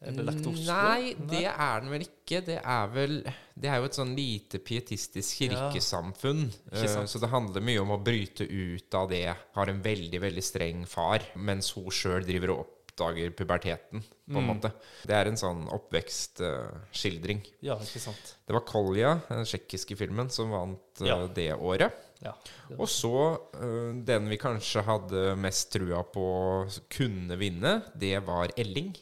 Er 0.00 0.16
det 0.16 0.24
lagt 0.24 0.40
til 0.40 0.54
Oslo? 0.54 0.72
Nei, 0.72 1.12
det 1.28 1.44
er 1.50 1.84
den 1.84 1.92
vel 1.92 2.06
ikke. 2.06 2.40
Det 2.46 2.56
er 2.64 2.88
vel 2.94 3.18
Det 3.60 3.68
er 3.68 3.76
jo 3.82 3.90
et 3.90 3.98
sånn 3.98 4.14
lite 4.16 4.62
pietistisk 4.64 5.42
kirkesamfunn. 5.42 6.46
Eh. 6.72 6.96
Så 7.04 7.20
det 7.20 7.28
handler 7.28 7.60
mye 7.60 7.82
om 7.84 7.92
å 7.92 8.00
bryte 8.00 8.48
ut 8.48 8.96
av 8.96 9.10
det. 9.12 9.26
Har 9.58 9.68
en 9.68 9.82
veldig, 9.84 10.22
veldig 10.24 10.44
streng 10.48 10.86
far, 10.88 11.20
mens 11.36 11.74
hun 11.76 11.92
sjøl 11.92 12.24
driver 12.24 12.56
og 12.56 12.79
oppdager 13.00 13.30
puberteten, 13.36 14.02
på 14.02 14.36
en 14.38 14.44
Mm. 14.44 14.46
måte. 14.60 14.72
Det 15.06 15.14
er 15.16 15.26
en 15.26 15.36
sånn 15.36 15.66
oppvekstskildring. 15.72 17.40
Ja, 17.62 17.76
ikke 17.80 18.00
sant. 18.00 18.36
det 18.46 18.52
var 18.54 18.60
Kolja, 18.66 19.20
den 19.28 19.44
tsjekkiske 19.44 19.96
filmen, 19.96 20.30
som 20.30 20.50
vant 20.50 21.00
uh, 21.00 21.06
Ja. 21.06 21.26
det 21.26 21.54
året. 21.58 21.92
Ja. 22.22 22.34
Og 22.78 22.86
så 22.88 23.12
uh, 23.54 23.92
den 24.04 24.28
vi 24.28 24.36
kanskje 24.36 24.82
hadde 24.84 25.36
mest 25.36 25.72
trua 25.72 26.02
på 26.04 26.68
kunne 26.90 27.36
vinne, 27.38 27.82
det 27.96 28.18
var 28.26 28.50
Elling 28.56 28.94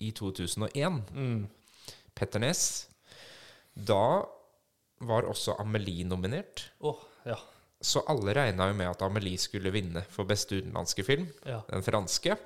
i 0.00 0.10
2001. 0.12 1.02
Mm. 1.14 1.48
Petter 2.14 2.40
Næss. 2.40 2.88
Da 3.74 4.24
var 5.00 5.22
også 5.24 5.56
Amelie 5.58 6.04
nominert. 6.04 6.68
Å, 6.82 6.92
ja. 7.26 7.36
Så 7.82 8.04
alle 8.06 8.30
regna 8.34 8.68
jo 8.70 8.74
med 8.78 8.86
at 8.92 9.02
Amelie 9.02 9.38
skulle 9.42 9.72
vinne 9.74 10.04
for 10.08 10.24
beste 10.24 10.60
utenlandske 10.60 11.02
film, 11.04 11.26
Ja. 11.46 11.60
den 11.68 11.82
franske. 11.82 12.36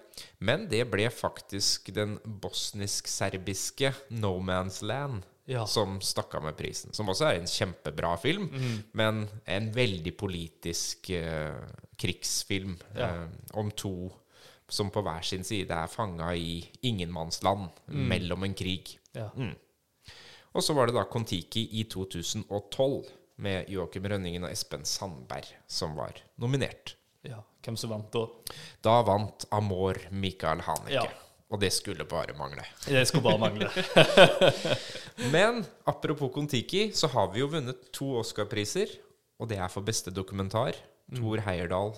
Men 0.40 0.66
det 0.68 0.90
ble 0.90 1.10
faktisk 1.12 1.92
den 1.94 2.18
bosnisk-serbiske 2.24 3.92
No 4.10 4.38
Man's 4.40 4.82
Land 4.82 5.22
Ja. 5.46 5.64
som 5.66 6.00
stakk 6.00 6.34
av 6.34 6.42
med 6.42 6.56
prisen. 6.56 6.92
Som 6.92 7.06
også 7.08 7.26
er 7.28 7.38
en 7.40 7.46
kjempebra 7.46 8.16
film, 8.18 8.48
Mm. 8.48 8.82
men 8.94 9.28
en 9.46 9.72
veldig 9.72 10.16
politisk 10.16 11.10
eh, 11.10 11.54
krigsfilm 11.98 12.78
Ja. 12.96 13.06
eh, 13.24 13.28
om 13.54 13.70
to 13.70 14.10
som 14.68 14.90
på 14.90 15.02
hver 15.02 15.22
sin 15.22 15.44
side 15.44 15.70
er 15.70 15.86
fanga 15.86 16.34
i 16.34 16.64
ingenmannsland 16.82 17.68
mellom 17.88 18.42
en 18.42 18.54
krig. 18.54 18.98
Ja. 19.14 19.28
Og 20.54 20.62
så 20.62 20.74
var 20.74 20.86
det 20.86 20.94
da 20.94 21.04
Kon-Tiki 21.04 21.68
i 21.72 21.84
2012 21.84 23.04
med 23.42 23.68
Joakim 23.72 24.06
Rønningen 24.08 24.46
og 24.46 24.52
Espen 24.52 24.84
Sandberg 24.88 25.48
som 25.66 25.96
var 25.98 26.22
nominert. 26.40 26.96
ja. 27.26 27.42
Hvem 27.66 27.74
som 27.74 27.90
vant 27.90 28.12
da? 28.14 28.20
Da 28.86 28.92
vant 29.02 29.42
Amor 29.50 29.98
Michael 30.14 30.60
Haneke. 30.62 30.92
Ja. 30.94 31.02
Og 31.50 31.58
det 31.58 31.72
skulle 31.74 32.04
bare 32.06 32.34
mangle. 32.38 32.62
Det 32.86 33.02
skulle 33.08 33.24
bare 33.24 33.40
mangle. 33.42 33.66
Men 35.34 35.64
apropos 35.84 36.30
Kon-Tiki, 36.34 36.92
så 36.94 37.10
har 37.10 37.32
vi 37.32 37.42
jo 37.42 37.48
vunnet 37.50 37.88
to 37.94 38.12
Oscar-priser. 38.20 38.94
Og 39.42 39.50
det 39.50 39.58
er 39.58 39.66
for 39.72 39.82
beste 39.82 40.14
dokumentar. 40.14 40.78
Thor 41.10 41.42
Heyerdahl 41.42 41.96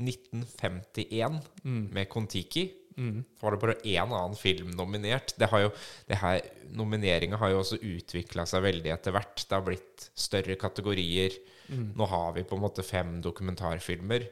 1951 0.00 1.40
med 1.64 2.08
Kon-Tiki. 2.12 2.66
Så 2.98 3.44
var 3.46 3.54
det 3.54 3.60
bare 3.62 3.76
én 3.86 4.02
annen 4.10 4.34
film 4.38 4.72
nominert. 4.74 5.34
Det 5.38 5.48
har 5.52 5.66
jo, 5.66 5.70
det 6.08 6.18
her, 6.18 6.40
Nomineringa 6.74 7.38
har 7.40 7.52
jo 7.54 7.60
også 7.62 7.78
utvikla 7.80 8.44
seg 8.50 8.64
veldig 8.66 8.90
etter 8.96 9.14
hvert. 9.14 9.44
Det 9.46 9.54
har 9.56 9.64
blitt 9.66 10.08
større 10.18 10.56
kategorier. 10.60 11.36
Nå 11.70 12.06
har 12.10 12.32
vi 12.36 12.42
på 12.48 12.56
en 12.58 12.62
måte 12.64 12.82
fem 12.84 13.18
dokumentarfilmer. 13.24 14.26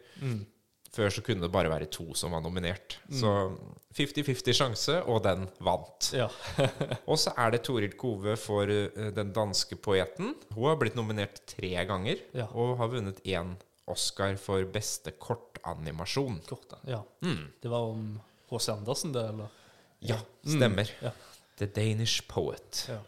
Før 0.97 1.11
så 1.13 1.21
kunne 1.21 1.45
det 1.45 1.53
bare 1.53 1.69
være 1.69 1.89
to 1.93 2.15
som 2.17 2.33
var 2.33 2.41
nominert. 2.41 2.95
Så 3.13 3.29
50-50 3.99 4.57
sjanse, 4.57 4.95
og 5.05 5.23
den 5.27 5.43
vant. 5.65 6.11
Ja. 6.17 6.29
Og 7.11 7.19
så 7.21 7.33
er 7.37 7.53
det 7.53 7.63
Toril 7.67 7.93
Kove 8.01 8.37
for 8.41 8.71
eh, 8.73 9.11
den 9.17 9.33
danske 9.37 9.77
poeten. 9.77 10.33
Hun 10.55 10.69
har 10.71 10.79
blitt 10.81 10.97
nominert 10.97 11.43
tre 11.53 11.73
ganger, 11.89 12.23
Ja. 12.37 12.47
og 12.55 12.79
har 12.81 12.89
vunnet 12.95 13.21
én 13.29 13.55
Oscar 13.93 14.35
for 14.41 14.65
beste 14.73 15.13
kortanimasjon. 15.21 16.41
Kort, 16.49 16.73
ja. 16.89 17.03
Ja. 17.21 17.35
Det 17.63 17.69
var 17.71 17.93
om 17.93 18.17
H.C. 18.51 18.73
Andersen, 18.73 19.13
det, 19.15 19.25
eller? 19.33 19.63
Ja, 20.05 20.19
stemmer. 20.47 20.91
Ja. 21.03 21.13
The 21.59 21.67
Danish 21.67 22.27
Poet. 22.29 22.85
Ja. 22.91 23.01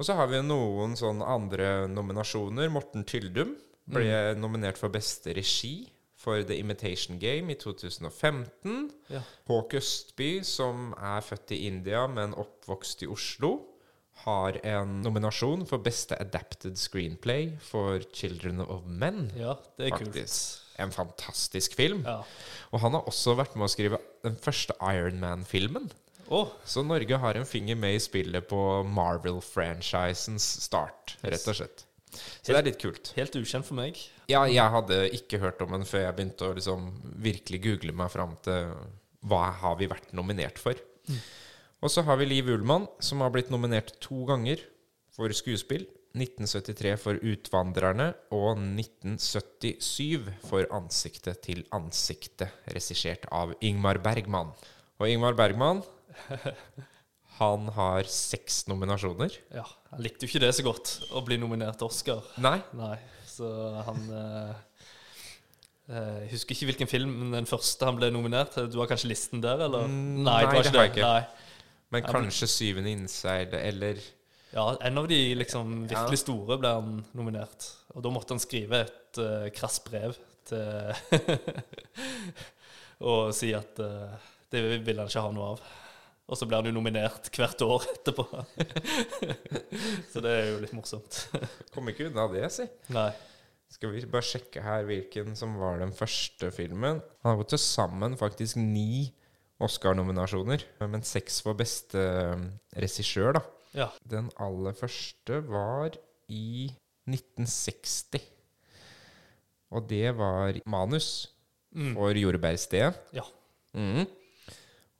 Og 0.00 0.06
så 0.06 0.16
har 0.16 0.30
vi 0.30 0.40
noen 0.44 0.94
sånn 0.96 1.20
andre 1.24 1.88
nominasjoner. 1.90 2.70
Morten 2.72 3.04
Tyldum 3.08 3.56
ble 3.90 4.36
nominert 4.38 4.78
for 4.80 4.92
beste 4.92 5.34
regi 5.36 5.90
for 6.20 6.42
The 6.44 6.56
Imitation 6.60 7.18
Game 7.20 7.52
i 7.52 7.56
2015. 7.60 8.90
Ja. 9.12 9.22
Håk 9.48 9.74
Østby, 9.80 10.40
som 10.44 10.92
er 10.96 11.24
født 11.24 11.54
i 11.56 11.62
India, 11.68 12.04
men 12.12 12.36
oppvokst 12.36 13.04
i 13.06 13.10
Oslo, 13.10 13.54
har 14.26 14.58
en 14.68 14.98
nominasjon 15.00 15.64
for 15.68 15.80
beste 15.80 16.16
adapted 16.20 16.76
screenplay 16.76 17.54
for 17.64 18.04
Children 18.12 18.60
of 18.66 18.84
Men. 18.84 19.30
ja, 19.36 19.56
det 19.78 19.88
er 19.88 19.96
kult. 19.96 20.18
En 20.80 20.94
fantastisk 20.94 21.76
film. 21.78 22.04
Ja. 22.06 22.20
Og 22.70 22.84
han 22.84 22.96
har 22.96 23.08
også 23.10 23.36
vært 23.38 23.56
med 23.58 23.66
å 23.68 23.72
skrive 23.72 24.00
den 24.24 24.38
første 24.40 24.76
Iron 24.92 25.20
Man-filmen. 25.22 25.90
Oh. 26.30 26.52
Så 26.64 26.84
Norge 26.86 27.18
har 27.18 27.36
en 27.36 27.48
finger 27.48 27.78
med 27.78 27.96
i 27.96 28.02
spillet 28.02 28.46
på 28.46 28.58
Marvel-franchisens 28.86 30.46
start, 30.62 31.16
rett 31.26 31.46
og 31.50 31.58
slett. 31.58 31.84
Så 32.10 32.52
det 32.52 32.58
er 32.58 32.66
litt 32.66 32.80
kult. 32.82 33.12
helt 33.16 33.36
ukjent 33.38 33.66
for 33.66 33.78
meg. 33.78 33.98
Ja, 34.30 34.44
jeg 34.50 34.74
hadde 34.74 35.02
ikke 35.14 35.40
hørt 35.42 35.60
om 35.62 35.74
den 35.74 35.86
før 35.86 36.04
jeg 36.06 36.16
begynte 36.16 36.48
å 36.48 36.56
liksom 36.56 36.88
virkelig 37.22 37.60
google 37.66 37.94
meg 37.98 38.10
fram 38.14 38.34
til 38.46 38.72
hva 39.30 39.44
har 39.62 39.76
vi 39.78 39.90
vært 39.90 40.14
nominert 40.16 40.58
for. 40.58 40.78
Og 41.80 41.92
så 41.92 42.04
har 42.06 42.18
vi 42.20 42.28
Liv 42.28 42.50
Ullmann, 42.52 42.86
som 43.02 43.22
har 43.24 43.32
blitt 43.34 43.50
nominert 43.52 43.94
to 44.02 44.24
ganger 44.28 44.62
for 45.14 45.32
skuespill. 45.34 45.86
1973 46.10 46.96
for 46.98 47.18
'Utvandrerne' 47.22 48.12
og 48.34 48.58
1977 48.58 50.30
for 50.42 50.66
'Ansiktet 50.66 51.42
til 51.46 51.64
ansiktet', 51.70 52.50
regissert 52.66 53.26
av 53.30 53.54
Ingmar 53.60 54.02
Bergman. 54.02 54.50
Og 54.98 55.08
Ingmar 55.08 55.38
Bergman 55.38 55.82
han 57.40 57.68
har 57.76 58.08
seks 58.10 58.66
nominasjoner. 58.68 59.32
Ja, 59.54 59.64
Han 59.90 60.02
likte 60.04 60.26
jo 60.26 60.32
ikke 60.32 60.42
det 60.42 60.52
så 60.58 60.66
godt, 60.66 60.96
å 61.14 61.22
bli 61.24 61.38
nominert 61.40 61.78
til 61.80 61.88
Oscar. 61.88 62.26
Nei, 62.42 62.58
Nei, 62.76 62.98
så 63.26 63.48
han 63.86 64.02
eh, 64.10 64.54
eh, 65.88 66.16
Jeg 66.26 66.32
husker 66.34 66.56
ikke 66.56 66.72
hvilken 66.72 66.90
film 66.90 67.14
men 67.22 67.38
den 67.38 67.48
første 67.48 67.86
han 67.86 67.96
ble 67.96 68.10
nominert 68.12 68.52
til. 68.58 68.68
Du 68.68 68.80
har 68.82 68.90
kanskje 68.90 69.12
listen 69.14 69.40
der, 69.40 69.62
eller? 69.68 69.86
Mm, 69.86 70.24
nei, 70.26 70.42
nei, 70.44 70.58
det 70.58 70.74
har 70.74 70.84
jeg 70.84 70.92
ikke. 70.92 71.06
Nei. 71.06 71.46
men 71.90 72.06
kanskje 72.06 72.50
'Syvende 72.50 72.92
innseil' 72.92 73.56
eller 73.56 74.02
Ja, 74.50 74.64
en 74.82 74.98
av 74.98 75.06
de 75.08 75.18
liksom 75.38 75.84
virkelig 75.86 76.22
store 76.24 76.58
ble 76.58 76.72
han 76.74 77.04
nominert. 77.14 77.68
Og 77.94 78.02
da 78.02 78.10
måtte 78.12 78.34
han 78.34 78.42
skrive 78.42 78.82
et 78.86 79.20
uh, 79.22 79.46
krass 79.54 79.78
brev 79.84 80.16
til 80.48 80.90
Og 83.10 83.30
si 83.36 83.52
at 83.56 83.78
uh, 83.80 84.10
det 84.50 84.64
ville 84.82 84.98
han 84.98 85.10
ikke 85.10 85.22
ha 85.22 85.30
noe 85.34 85.52
av. 85.54 85.62
Og 86.30 86.38
så 86.38 86.46
blir 86.46 86.60
han 86.60 86.70
jo 86.70 86.74
nominert 86.76 87.30
hvert 87.34 87.62
år 87.66 87.86
etterpå. 87.90 88.26
så 90.12 90.22
det 90.22 90.34
er 90.34 90.44
jo 90.52 90.60
litt 90.62 90.74
morsomt. 90.76 91.24
Kom 91.74 91.90
ikke 91.90 92.06
unna 92.10 92.28
det, 92.30 92.44
si. 92.54 92.66
Nei. 92.94 93.08
Skal 93.70 93.94
vi 93.94 94.02
bare 94.10 94.26
sjekke 94.26 94.62
her 94.62 94.86
hvilken 94.86 95.34
som 95.38 95.56
var 95.58 95.78
den 95.82 95.94
første 95.94 96.50
filmen. 96.54 97.00
Han 97.22 97.32
har 97.32 97.40
gått 97.40 97.54
til 97.54 97.62
sammen 97.62 98.18
faktisk 98.18 98.58
ni 98.58 99.12
Oscar-nominasjoner, 99.62 100.62
men 100.88 101.02
seks 101.06 101.42
for 101.44 101.58
beste 101.58 102.00
um, 102.32 102.46
regissør, 102.80 103.34
da. 103.36 103.42
Ja. 103.76 103.90
Den 104.02 104.30
aller 104.40 104.74
første 104.76 105.40
var 105.46 105.94
i 106.30 106.70
1960. 107.10 108.22
Og 109.70 109.86
det 109.90 110.08
var 110.18 110.58
manus 110.66 111.28
for 111.70 112.16
Jordbærstedet. 112.18 112.98
Ja. 113.14 113.26
Mm. 113.78 114.08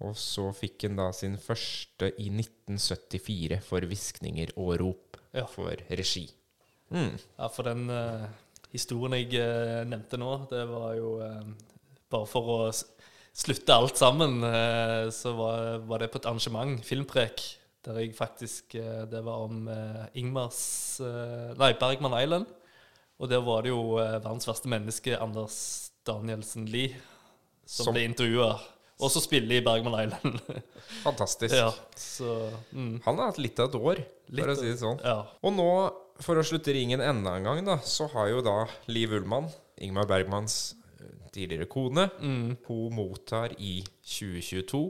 Og 0.07 0.15
så 0.17 0.47
fikk 0.57 0.87
han 0.87 0.97
da 0.97 1.11
sin 1.12 1.37
første 1.41 2.12
i 2.23 2.31
1974 2.33 3.59
for 3.67 3.85
'Hviskninger 3.85 4.55
og 4.57 4.79
rop' 4.81 5.19
Ja. 5.35 5.45
for 5.47 5.75
regi. 5.91 6.31
Mm. 6.91 7.19
Ja, 7.39 7.47
for 7.47 7.62
den 7.62 7.91
uh, 7.91 8.27
historien 8.73 9.15
jeg 9.15 9.35
uh, 9.39 9.85
nevnte 9.87 10.19
nå, 10.19 10.47
det 10.50 10.65
var 10.69 10.95
jo 10.99 11.19
uh, 11.23 11.45
Bare 12.11 12.27
for 12.27 12.43
å 12.50 12.73
slutte 13.31 13.71
alt 13.71 13.95
sammen, 13.95 14.41
så 15.15 15.31
var, 15.39 15.77
var 15.87 16.03
det 16.03 16.09
på 16.11 16.19
et 16.19 16.25
arrangement, 16.27 16.81
Filmprek, 16.83 17.39
der 17.87 17.99
jeg 18.03 18.15
faktisk 18.17 18.75
eh, 18.77 19.05
Det 19.11 19.23
var 19.25 19.47
om 19.47 19.69
eh, 19.73 20.07
Ingmars 20.21 20.61
eh, 21.01 21.55
Nei, 21.61 21.73
Bergman 21.81 22.17
Island. 22.23 22.47
Og 23.21 23.29
der 23.29 23.41
var 23.45 23.63
det 23.65 23.69
jo 23.73 23.81
verdens 23.99 24.47
verste 24.49 24.69
menneske, 24.73 25.17
Anders 25.21 25.57
Danielsen 26.09 26.65
Lie, 26.73 26.95
som, 27.67 27.85
Som- 27.91 27.95
ble 27.97 28.07
intervjua. 28.09 28.55
Og 29.01 29.09
så 29.13 29.21
spiller 29.25 29.57
i 29.59 29.65
Bergman 29.65 29.95
Island. 30.07 30.41
Fantastisk. 31.07 31.55
ja, 31.57 31.71
så 31.97 32.51
mm, 32.73 32.99
Han 33.07 33.17
har 33.21 33.31
hatt 33.31 33.39
litt 33.41 33.61
av 33.61 33.71
et 33.71 33.77
år, 33.81 34.01
Litt 34.29 34.45
for 34.45 34.53
å 34.53 34.57
si 34.59 34.67
det 34.69 34.81
sånn. 34.81 34.99
Ja. 35.05 35.19
Og 35.45 35.55
nå, 35.57 35.69
for 36.21 36.37
å 36.41 36.45
slutte 36.45 36.73
ringen 36.77 37.01
enda 37.01 37.37
en 37.39 37.49
gang, 37.49 37.63
da, 37.65 37.79
så 37.85 38.09
har 38.13 38.29
jo 38.33 38.43
da 38.45 38.59
Liv 38.93 39.13
Ullmann, 39.17 39.49
Ingmar 39.81 40.09
Bergmans 40.11 40.59
tidligere 41.33 41.69
kone, 41.71 42.09
Mm, 42.21 42.57
hun 42.67 42.93
mottar 42.97 43.53
i 43.57 43.79
2022 44.05 44.83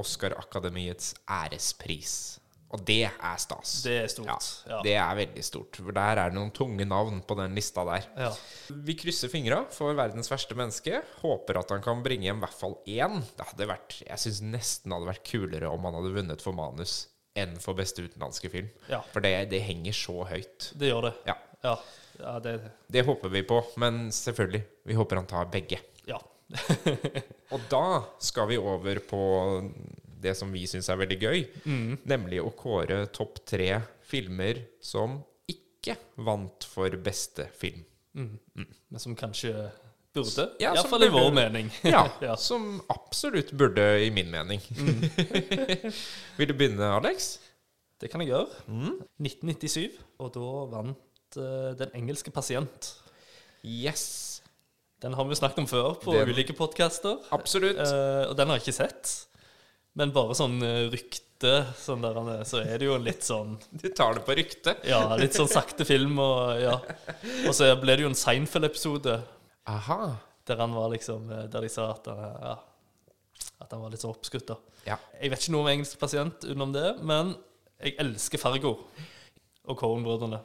Oscar-akademiets 0.00 1.14
ærespris. 1.30 2.38
Og 2.72 2.80
det 2.88 3.02
er 3.04 3.36
stas. 3.36 3.82
det 3.84 3.98
er 4.00 4.06
stort. 4.08 4.46
Ja. 4.64 4.78
Det 4.80 4.94
er 4.96 5.16
veldig 5.18 5.42
stort. 5.44 5.76
For 5.76 5.92
der 5.92 6.16
er 6.22 6.30
det 6.30 6.38
noen 6.38 6.50
tunge 6.56 6.86
navn 6.88 7.18
på 7.28 7.36
den 7.36 7.52
lista 7.58 7.84
der. 7.84 8.06
ja. 8.16 8.30
Vi 8.72 8.94
krysser 8.96 9.28
fingra 9.28 9.58
for 9.68 9.92
verdens 9.98 10.30
verste 10.32 10.56
menneske. 10.56 11.02
Håper 11.20 11.60
at 11.60 11.74
han 11.74 11.82
kan 11.84 12.00
bringe 12.02 12.24
hjem 12.24 12.40
i 12.40 12.44
hvert 12.46 12.56
fall 12.56 12.78
én. 12.88 13.18
Det 13.36 13.44
hadde 13.50 13.68
vært, 13.68 13.98
jeg 14.08 14.22
syns 14.24 14.40
nesten 14.40 14.94
hadde 14.96 15.10
vært 15.10 15.26
kulere 15.28 15.68
om 15.68 15.84
han 15.84 15.98
hadde 16.00 16.14
vunnet 16.16 16.40
for 16.44 16.56
manus 16.56 17.08
enn 17.36 17.58
for 17.60 17.76
beste 17.76 18.04
utenlandske 18.06 18.48
film. 18.52 18.72
Ja. 18.88 19.02
For 19.12 19.20
det, 19.24 19.34
det 19.52 19.60
henger 19.68 19.92
så 19.96 20.22
høyt. 20.32 20.72
Det 20.72 20.88
gjør 20.88 21.10
det. 21.10 21.14
Ja, 21.28 21.36
Ja, 21.62 21.76
ja 22.18 22.38
det 22.40 22.56
Det 22.88 23.04
håper 23.04 23.28
vi 23.36 23.42
på. 23.44 23.60
Men 23.76 24.06
selvfølgelig, 24.12 24.64
vi 24.88 24.96
håper 24.96 25.20
han 25.20 25.28
tar 25.28 25.52
begge. 25.52 25.78
Ja. 26.08 26.18
Og 27.52 27.60
da 27.70 27.84
skal 28.22 28.48
vi 28.50 28.58
over 28.60 28.98
på 29.08 29.20
det 30.22 30.36
som 30.38 30.52
vi 30.54 30.62
syns 30.70 30.88
er 30.92 31.00
veldig 31.00 31.18
gøy, 31.18 31.40
Mm. 31.66 31.98
nemlig 32.06 32.38
å 32.42 32.52
kåre 32.54 33.06
topp 33.10 33.40
tre 33.48 33.80
filmer 34.06 34.60
som 34.80 35.18
ikke 35.50 35.96
vant 36.22 36.64
for 36.68 36.90
beste 37.02 37.48
film. 37.58 37.82
Men 38.14 39.00
som 39.02 39.16
kanskje 39.16 39.70
burde. 40.14 40.44
Ja, 40.60 40.74
Iallfall 40.76 41.06
i 41.08 41.08
vår 41.10 41.32
mening. 41.34 41.70
Ja, 41.88 42.04
Ja. 42.22 42.36
som 42.36 42.82
absolutt 42.92 43.50
burde, 43.56 43.86
i 44.04 44.10
min 44.14 44.30
mening. 44.30 44.60
Vil 46.36 46.48
du 46.48 46.54
begynne, 46.54 46.92
Alex? 47.00 47.38
Det 48.00 48.10
kan 48.12 48.20
jeg 48.22 48.30
gjøre. 48.32 48.50
1997, 49.22 49.98
og 50.20 50.32
da 50.34 50.46
vant 50.76 51.38
uh, 51.38 51.72
Den 51.78 51.92
engelske 51.98 52.30
pasient. 52.34 52.92
Yes. 53.64 54.31
Den 55.02 55.14
har 55.18 55.26
vi 55.26 55.34
snakket 55.38 55.58
om 55.64 55.66
før 55.70 55.96
på 56.00 56.14
Den- 56.14 56.30
ulike 56.30 56.54
podkaster. 56.56 57.18
Absolutt. 57.34 57.78
og 57.82 58.36
den 58.38 58.48
har 58.48 58.58
jeg 58.58 58.66
ikke 58.68 58.78
sett. 58.80 59.12
Men 59.98 60.12
bare 60.14 60.34
sånn 60.38 60.56
uh, 60.62 60.86
rykte 60.92 61.50
sånn 61.76 62.04
der, 62.04 62.16
er, 62.32 62.44
så 62.48 62.62
er 62.62 62.78
det 62.80 62.86
jo 62.86 62.94
litt 63.02 63.26
sånn 63.26 63.56
Du 63.82 63.88
tar 63.92 64.14
det 64.16 64.22
på 64.24 64.36
rykte? 64.38 64.76
Ja, 64.88 65.02
litt 65.20 65.34
sånn 65.36 65.50
sakte 65.50 65.84
film 65.84 66.20
og 66.22 66.60
ja. 66.62 66.76
Og 67.48 67.52
så 67.56 67.68
ble 67.80 67.98
det 67.98 68.06
jo 68.06 68.12
en 68.12 68.16
Seinfeld-episode 68.18 69.18
der 70.46 70.58
han 70.58 70.72
var 70.74 70.88
liksom 70.94 71.28
Der 71.28 71.60
de 71.62 71.68
sa 71.70 71.90
at 71.92 72.08
han, 72.10 72.22
ja, 72.42 72.54
at 73.62 73.74
han 73.74 73.82
var 73.82 73.92
litt 73.92 74.02
så 74.02 74.10
oppskutt. 74.10 74.46
da. 74.48 74.56
Ja. 74.86 74.96
Jeg 75.20 75.30
vet 75.30 75.44
ikke 75.44 75.52
noe 75.54 75.66
om 75.66 75.70
engelsk 75.70 75.98
pasient 76.00 76.46
utenom 76.46 76.72
det, 76.74 76.86
men 77.06 77.34
jeg 77.82 77.94
elsker 78.02 78.40
Fargo 78.42 78.72
og 79.62 79.78
Cohen-brødrene. 79.78 80.40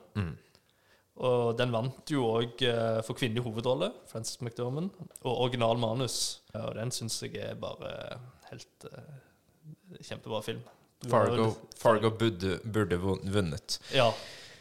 Og 1.18 1.56
den 1.58 1.72
vant 1.74 2.12
jo 2.14 2.24
òg 2.38 2.62
for 3.06 3.18
kvinnelig 3.18 3.42
hovedrolle, 3.44 3.88
Frances 4.12 4.38
McDormand, 4.42 4.92
og 5.24 5.40
original 5.48 5.78
manus. 5.82 6.42
Og 6.54 6.76
den 6.78 6.92
syns 6.94 7.16
jeg 7.24 7.36
er 7.42 7.56
bare 7.56 8.20
helt 8.52 8.86
eh, 8.92 10.02
Kjempebra 10.04 10.42
film. 10.46 10.62
Fargo, 11.10 11.52
Fargo 11.78 12.10
burde, 12.18 12.60
burde 12.74 12.98
vunnet. 13.02 13.80
Ja, 13.94 14.12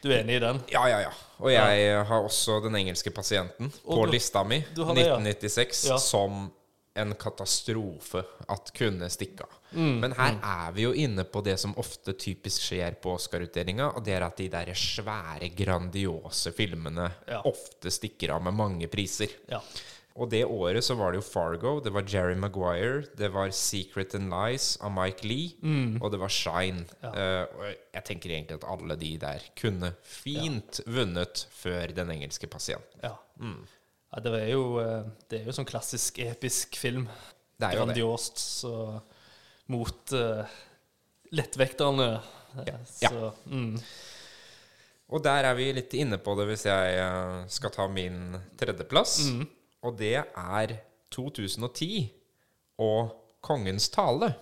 du 0.02 0.10
er 0.12 0.20
enig 0.22 0.36
i 0.36 0.42
den? 0.44 0.60
Ja, 0.72 0.82
ja, 0.88 0.98
ja. 1.06 1.12
Og 1.40 1.50
jeg 1.52 2.04
har 2.08 2.24
også 2.24 2.58
Den 2.64 2.76
engelske 2.76 3.10
pasienten 3.10 3.70
på 3.84 4.04
du- 4.06 4.12
lista 4.12 4.42
mi. 4.44 4.62
du 4.74 4.84
har 4.84 4.94
det, 4.94 5.06
ja. 5.06 5.16
1996 5.18 5.84
Ja. 5.90 5.96
som 5.98 6.50
en 6.96 7.14
katastrofe 7.14 8.22
at 8.48 8.70
kunne 8.76 9.08
stikke 9.12 9.44
av. 9.46 9.56
Mm, 9.76 9.98
Men 10.00 10.12
her 10.16 10.38
er 10.42 10.72
vi 10.76 10.82
jo 10.86 10.92
inne 10.96 11.24
på 11.28 11.42
det 11.44 11.58
som 11.60 11.74
ofte 11.80 12.14
typisk 12.16 12.62
skjer 12.70 12.96
på 13.02 13.14
Oscar-utdelinga, 13.18 13.90
og 13.96 14.04
det 14.06 14.14
er 14.16 14.24
at 14.26 14.36
de 14.40 14.48
der 14.52 14.72
svære, 14.74 15.50
grandiose 15.58 16.52
filmene 16.56 17.10
Ja. 17.28 17.42
ofte 17.44 17.90
stikker 17.90 18.30
av 18.36 18.42
med 18.42 18.54
mange 18.54 18.88
priser. 18.88 19.28
Ja. 19.50 19.60
Og 20.16 20.30
det 20.32 20.46
året 20.48 20.80
så 20.82 20.94
var 20.96 21.12
det 21.12 21.18
jo 21.20 21.26
Fargo, 21.28 21.74
det 21.84 21.92
var 21.92 22.06
Jerry 22.08 22.34
Maguire, 22.40 23.02
det 23.18 23.28
var 23.34 23.50
Secret 23.52 24.14
and 24.16 24.30
Lies 24.32 24.78
av 24.80 24.90
Mike 24.96 25.26
Lee, 25.28 25.50
og 26.00 26.10
det 26.10 26.18
var 26.22 26.32
Shine. 26.32 26.86
Ja. 27.02 27.10
Uh, 27.12 27.58
og 27.58 27.66
jeg 27.92 28.04
tenker 28.08 28.30
egentlig 28.32 28.56
at 28.56 28.64
alle 28.64 28.96
de 28.96 29.10
der 29.20 29.44
kunne 29.60 29.92
fint 30.02 30.80
vunnet 30.86 31.44
før 31.52 31.92
Den 31.92 32.08
engelske 32.16 32.46
pasienten. 32.48 33.00
ja. 33.04 33.12
Ja 34.16 34.22
det 34.24 34.32
er 34.40 34.48
jo 34.54 34.62
eh, 34.80 35.04
Det 35.28 35.42
er 35.42 35.50
jo 35.50 35.54
sånn 35.56 35.68
klassisk 35.68 36.18
episk 36.24 36.76
film. 36.80 37.04
Det 37.60 37.68
er 37.68 37.76
jo 37.76 37.84
det. 37.84 37.94
Grandiost. 37.94 38.40
Så 38.62 38.72
mot 39.72 40.12
uh, 40.16 40.44
lettvekterne. 41.36 42.08
eh, 42.56 42.74
Ja. 43.02 43.10
Så 43.10 43.32
mm, 43.46 43.76
Og 45.12 45.22
der 45.22 45.44
er 45.50 45.54
vi 45.58 45.68
litt 45.76 45.92
inne 45.94 46.18
på 46.18 46.34
det 46.38 46.46
hvis 46.48 46.64
jeg 46.66 46.96
eh, 46.98 47.44
skal 47.52 47.70
ta 47.74 47.86
min 47.90 48.38
tredjeplass. 48.58 49.18
Og 49.86 49.98
det 50.00 50.16
er 50.24 50.76
2010 51.14 52.08
og 52.82 53.12
Kongens 53.46 53.88
tale. 53.94 54.32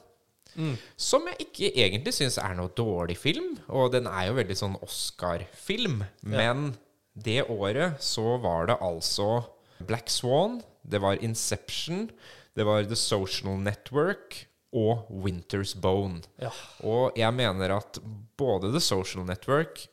Som 0.96 1.26
jeg 1.28 1.48
ikke 1.48 1.68
egentlig 1.82 2.14
syns 2.14 2.38
er 2.40 2.54
noe 2.56 2.70
dårlig 2.72 3.16
film. 3.20 3.56
Og 3.68 3.90
den 3.92 4.06
er 4.08 4.28
jo 4.30 4.36
veldig 4.38 4.56
sånn 4.56 4.78
Oscar-film. 4.86 6.04
Men 6.22 6.70
det 7.12 7.42
året 7.50 8.00
så 8.02 8.38
var 8.40 8.70
det 8.70 8.78
altså 8.80 9.42
Black 9.80 10.10
Swan, 10.10 10.60
det 10.86 11.00
var 11.02 11.18
Inception, 11.24 12.10
det 12.54 12.66
var 12.66 12.84
The 12.84 12.96
Social 12.96 13.56
Network 13.58 14.46
og 14.74 15.06
Winter's 15.24 15.74
Bone. 15.80 16.22
Ja. 16.42 16.50
Og 16.82 17.12
jeg 17.18 17.34
mener 17.34 17.76
at 17.76 17.98
både 18.38 18.70
The 18.74 18.80
Social 18.82 19.24
Network, 19.26 19.86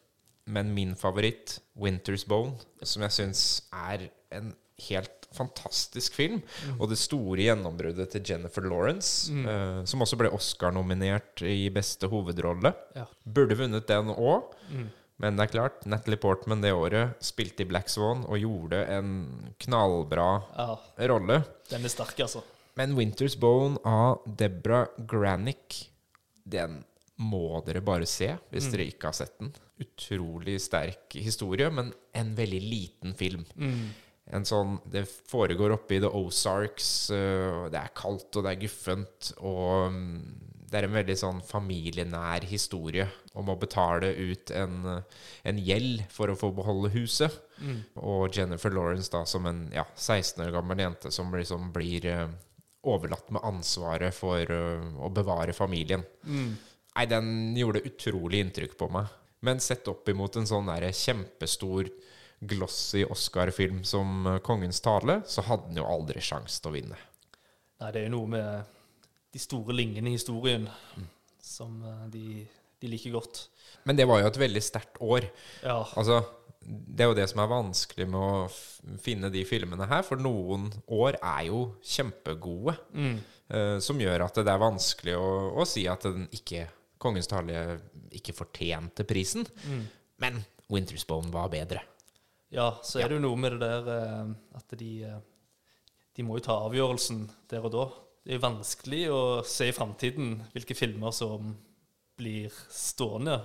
men 0.52 0.74
min 0.74 0.96
favoritt, 0.96 1.60
Winter's 1.78 2.26
Bone, 2.28 2.58
som 2.84 3.02
jeg 3.06 3.12
syns 3.12 3.44
er 3.72 4.08
en 4.34 4.54
helt 4.90 5.28
fantastisk 5.32 6.16
film, 6.18 6.42
og 6.80 6.90
det 6.90 6.98
store 7.00 7.38
gjennombruddet 7.46 8.10
til 8.12 8.26
Jennifer 8.28 8.66
Lawrence, 8.66 9.30
eh, 9.32 9.84
som 9.88 10.02
også 10.04 10.18
ble 10.20 10.32
Oscar-nominert 10.34 11.44
i 11.48 11.70
beste 11.72 12.10
hovedrolle, 12.12 12.74
Ja. 12.98 13.06
burde 13.24 13.56
vunnet 13.56 13.86
den 13.88 14.10
òg. 14.12 14.50
Men 15.22 15.38
det 15.38 15.46
er 15.46 15.54
klart, 15.54 15.84
Natalie 15.86 16.18
Portman 16.22 16.64
det 16.64 16.74
året 16.74 17.20
spilte 17.22 17.62
i 17.62 17.70
Black 17.70 17.92
Swan 17.94 18.24
og 18.26 18.42
gjorde 18.42 18.82
en 18.90 19.12
knallbra 19.62 20.30
ja. 20.58 20.76
rolle. 21.12 21.44
Den 21.70 21.86
er 21.86 21.94
sterk, 21.94 22.18
altså. 22.26 22.42
Men 22.80 22.96
Winter's 22.98 23.38
Bone 23.40 23.78
av 23.86 24.24
Debra 24.26 24.86
Granick, 24.98 25.84
den 26.44 26.80
må 27.22 27.60
dere 27.68 27.84
bare 27.86 28.08
se 28.10 28.32
hvis 28.50 28.72
dere 28.74 28.88
ikke 28.90 29.12
har 29.12 29.18
sett 29.18 29.36
den. 29.38 29.52
Utrolig 29.82 30.58
sterk 30.64 31.14
historie, 31.22 31.70
men 31.70 31.92
en 32.18 32.32
veldig 32.38 32.62
liten 32.64 33.14
film. 33.18 33.46
En 34.32 34.46
sånn, 34.48 34.80
Det 34.90 35.04
foregår 35.06 35.76
oppe 35.76 35.98
i 35.98 36.00
The 36.00 36.10
Ozarks, 36.18 37.12
øh, 37.12 37.70
det 37.70 37.78
er 37.78 37.94
kaldt 37.98 38.38
og 38.38 38.46
det 38.46 38.54
er 38.54 38.62
guffent, 38.62 39.32
og 39.38 39.92
mm, 39.92 40.51
det 40.72 40.80
er 40.80 40.88
en 40.88 40.96
veldig 40.96 41.16
sånn 41.20 41.42
familienær 41.44 42.46
historie 42.48 43.04
om 43.36 43.50
å 43.52 43.58
betale 43.60 44.14
ut 44.16 44.54
en, 44.56 44.88
en 45.44 45.60
gjeld 45.60 46.06
for 46.14 46.32
å 46.32 46.38
få 46.40 46.54
beholde 46.56 46.94
huset. 46.96 47.36
Og 48.00 48.32
Jennifer 48.34 48.72
Lawrence 48.74 49.12
da 49.12 49.26
som 49.28 49.46
en 49.50 49.66
ja, 49.76 49.84
16 49.96 50.46
år 50.46 50.56
gammel 50.56 50.80
jente 50.82 51.12
som 51.12 51.34
liksom 51.36 51.70
blir 51.76 52.08
uh, 52.08 52.24
overlatt 52.88 53.30
med 53.36 53.44
ansvaret 53.46 54.16
for 54.16 54.48
uh, 54.48 54.88
å 55.04 55.12
bevare 55.14 55.54
familien. 55.54 56.06
Nei, 56.96 57.06
den 57.08 57.52
gjorde 57.60 57.84
utrolig 57.88 58.42
inntrykk 58.46 58.80
på 58.80 58.90
meg. 58.96 59.12
Men 59.44 59.60
sett 59.60 59.88
opp 59.92 60.10
imot 60.10 60.38
en 60.38 60.48
sånn 60.48 60.72
der 60.72 60.88
kjempestor 60.96 61.90
glossy 62.42 63.06
Oscar-film 63.06 63.84
som 63.86 64.28
eh, 64.28 64.38
Kongens 64.46 64.82
tale, 64.82 65.22
så 65.26 65.44
hadde 65.46 65.70
den 65.70 65.82
jo 65.82 65.88
aldri 65.90 66.22
sjans 66.26 66.60
til 66.60 66.72
å 66.72 66.76
vinne. 66.76 67.00
Nei, 67.82 67.90
det 67.90 68.02
er 68.02 68.08
jo 68.08 68.14
noe 68.16 68.32
med 68.34 68.78
de 69.32 69.40
store 69.40 69.76
linjene 69.78 70.12
i 70.12 70.18
historien 70.18 70.68
som 71.42 71.78
eh, 71.88 72.04
de, 72.14 72.26
de 72.82 72.92
liker 72.92 73.14
godt. 73.16 73.46
Men 73.88 73.98
det 73.98 74.06
var 74.10 74.22
jo 74.22 74.30
et 74.30 74.40
veldig 74.42 74.62
sterkt 74.64 75.00
år. 75.02 75.26
Ja. 75.64 75.80
Altså, 75.98 76.20
det 76.62 77.02
er 77.06 77.10
jo 77.10 77.18
det 77.18 77.26
som 77.32 77.40
er 77.42 77.50
vanskelig 77.50 78.06
med 78.12 78.20
å 78.22 78.98
finne 79.02 79.32
de 79.34 79.42
filmene 79.48 79.88
her, 79.90 80.04
for 80.06 80.22
noen 80.22 80.68
år 80.94 81.18
er 81.18 81.48
jo 81.48 81.62
kjempegode, 81.82 82.76
eh, 83.50 83.78
som 83.82 84.02
gjør 84.04 84.28
at 84.28 84.38
det 84.44 84.52
er 84.54 84.62
vanskelig 84.62 85.16
å, 85.18 85.32
å 85.58 85.66
si 85.66 85.88
at 85.90 86.06
den 86.10 86.28
ikke, 86.38 86.68
Kongens 87.02 87.26
tale 87.32 87.80
ikke 88.14 88.36
fortjente 88.38 89.02
prisen. 89.10 89.42
Men 90.22 90.36
Winter's 90.70 91.02
Bone 91.10 91.32
var 91.34 91.48
bedre. 91.50 91.82
ja, 92.54 92.68
så 92.86 93.00
er 93.02 93.08
det 93.10 93.16
jo 93.18 93.24
noe 93.24 93.40
med 93.42 93.56
det 93.56 93.62
der 93.64 93.88
eh, 93.96 94.28
at 94.60 94.76
de, 94.78 94.92
eh, 95.10 95.18
de 96.14 96.26
må 96.28 96.38
jo 96.38 96.44
ta 96.46 96.60
avgjørelsen 96.68 97.24
der 97.50 97.66
og 97.66 97.74
da. 97.74 97.88
Det 98.22 98.36
er 98.38 98.44
vanskelig 98.44 99.02
å 99.10 99.22
se 99.48 99.72
i 99.72 99.74
framtiden 99.76 100.36
hvilke 100.54 100.78
filmer 100.78 101.14
som 101.16 101.56
blir 102.20 102.54
stående, 102.70 103.40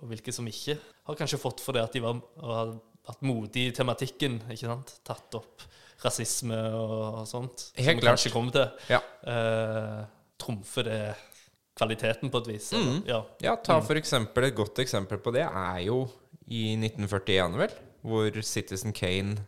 og 0.00 0.10
hvilke 0.10 0.32
som 0.34 0.48
ikke. 0.48 0.76
Har 1.08 1.18
kanskje 1.18 1.40
fått 1.40 1.62
for 1.64 1.76
det 1.76 1.86
at 1.86 1.96
de 1.96 2.02
var, 2.04 2.20
har 2.44 2.74
vært 3.08 3.24
modige 3.24 3.70
i 3.70 3.76
tematikken, 3.76 4.38
ikke 4.52 4.68
sant? 4.68 4.92
Tatt 5.06 5.38
opp 5.38 5.64
rasisme 6.04 6.58
og 6.76 7.24
sånt. 7.28 7.70
Helt 7.76 7.86
som 7.86 7.96
vi 7.96 8.04
klart. 8.04 8.10
kanskje 8.12 8.32
kommer 8.34 8.56
til. 8.56 8.92
Ja. 8.92 9.00
Eh, 9.32 9.98
trumfer 10.40 10.86
det 10.88 11.00
kvaliteten 11.80 12.32
på 12.32 12.40
et 12.42 12.50
vis? 12.52 12.70
Mm. 12.76 13.02
Ja. 13.08 13.22
Ja, 13.44 13.56
ta 13.64 13.80
for 13.84 14.00
eksempel 14.00 14.48
et 14.48 14.56
godt 14.56 14.80
eksempel 14.84 15.20
på 15.22 15.32
det 15.36 15.46
er 15.48 15.80
jo 15.86 16.02
i 16.50 16.74
1941, 16.76 17.56
vel, 17.60 17.74
hvor 18.04 18.40
Citizen 18.44 18.94
Kane 18.96 19.38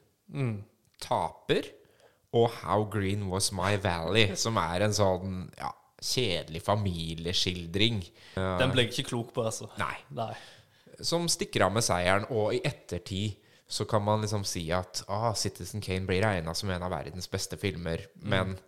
taper, 1.02 1.68
og 2.32 2.48
How 2.62 2.86
Green 2.90 3.26
Was 3.30 3.50
My 3.52 3.76
Valley, 3.82 4.32
som 4.40 4.56
er 4.60 4.86
en 4.86 4.96
sånn 4.96 5.46
ja, 5.58 5.70
kjedelig 6.02 6.62
familieskildring. 6.66 8.02
Den 8.34 8.72
ble 8.72 8.86
jeg 8.86 8.94
ikke 8.94 9.10
klok 9.12 9.32
på, 9.36 9.44
altså. 9.46 9.68
Nei. 9.80 9.94
Nei. 10.16 10.32
som 11.02 11.24
stikker 11.30 11.66
av 11.66 11.72
med 11.74 11.84
seieren, 11.84 12.28
og 12.30 12.54
i 12.56 12.60
ettertid 12.64 13.40
så 13.72 13.86
kan 13.88 14.04
man 14.04 14.20
liksom 14.24 14.44
si 14.44 14.66
at 14.74 15.00
ah, 15.08 15.32
Citizen 15.38 15.80
Kane 15.82 16.06
blir 16.08 16.20
regna 16.24 16.52
som 16.54 16.70
en 16.70 16.84
av 16.84 16.92
verdens 16.92 17.30
beste 17.32 17.56
filmer, 17.60 18.04
men 18.20 18.58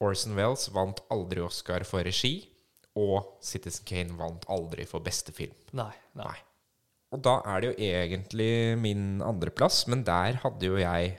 Orson 0.00 0.36
Welles 0.38 0.68
vant 0.72 1.02
aldri 1.12 1.42
Oscar 1.44 1.84
for 1.88 2.06
regi, 2.06 2.48
og 2.98 3.38
Citizen 3.44 3.86
Kane 3.88 4.16
vant 4.18 4.46
aldri 4.50 4.86
for 4.88 5.04
beste 5.04 5.34
film. 5.36 5.56
Nei. 5.76 5.92
Nei. 6.18 6.28
Nei. 6.30 6.38
Og 7.14 7.22
da 7.24 7.38
er 7.48 7.62
det 7.62 7.70
jo 7.70 7.88
egentlig 7.88 8.52
min 8.80 9.22
andreplass, 9.24 9.86
men 9.88 10.04
der 10.04 10.40
hadde 10.44 10.68
jo 10.68 10.76
jeg 10.80 11.16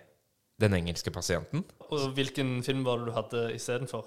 Den 0.59 0.73
engelske 0.75 1.07
pasienten. 1.07 1.61
Og 1.89 2.11
hvilken 2.17 2.59
film 2.65 2.83
var 2.85 2.99
det 3.01 3.09
du 3.09 3.15
hadde 3.15 3.43
istedenfor? 3.55 4.05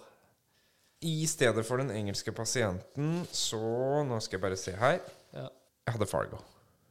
I 1.03 1.27
stedet 1.27 1.65
for 1.67 1.83
Den 1.83 1.91
engelske 1.91 2.31
pasienten, 2.35 3.25
så 3.35 3.59
Nå 4.07 4.21
skal 4.23 4.39
jeg 4.39 4.45
bare 4.45 4.59
se 4.61 4.75
her. 4.79 5.01
Ja. 5.35 5.49
Jeg 5.87 5.97
hadde 5.97 6.07
Fargo. 6.07 6.39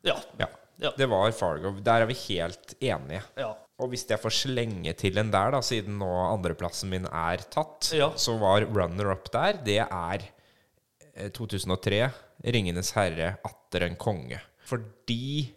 Ja. 0.04 0.18
Ja. 0.40 0.50
Ja. 0.82 0.92
Det 0.98 1.08
var 1.08 1.32
Fargo. 1.38 1.72
Der 1.80 2.04
er 2.04 2.10
vi 2.10 2.18
helt 2.28 2.76
enige. 2.82 3.24
ja. 3.38 3.54
Og 3.82 3.90
hvis 3.90 4.04
jeg 4.06 4.20
får 4.22 4.34
slenge 4.36 4.92
til 4.94 5.16
en 5.18 5.32
der, 5.34 5.56
da, 5.56 5.60
siden 5.66 5.96
nå 5.98 6.06
andreplassen 6.28 6.92
min 6.92 7.08
er 7.08 7.42
tatt, 7.50 7.88
så 7.90 8.36
var 8.38 8.62
runner-up 8.70 9.32
der, 9.34 9.58
det 9.66 9.80
er 9.82 10.26
eh, 11.16 11.32
2003, 11.34 12.12
'Ringenes 12.46 12.92
herre 12.94 13.32
atter 13.42 13.88
en 13.88 13.96
konge'. 13.98 14.38
Fordi 14.70 15.50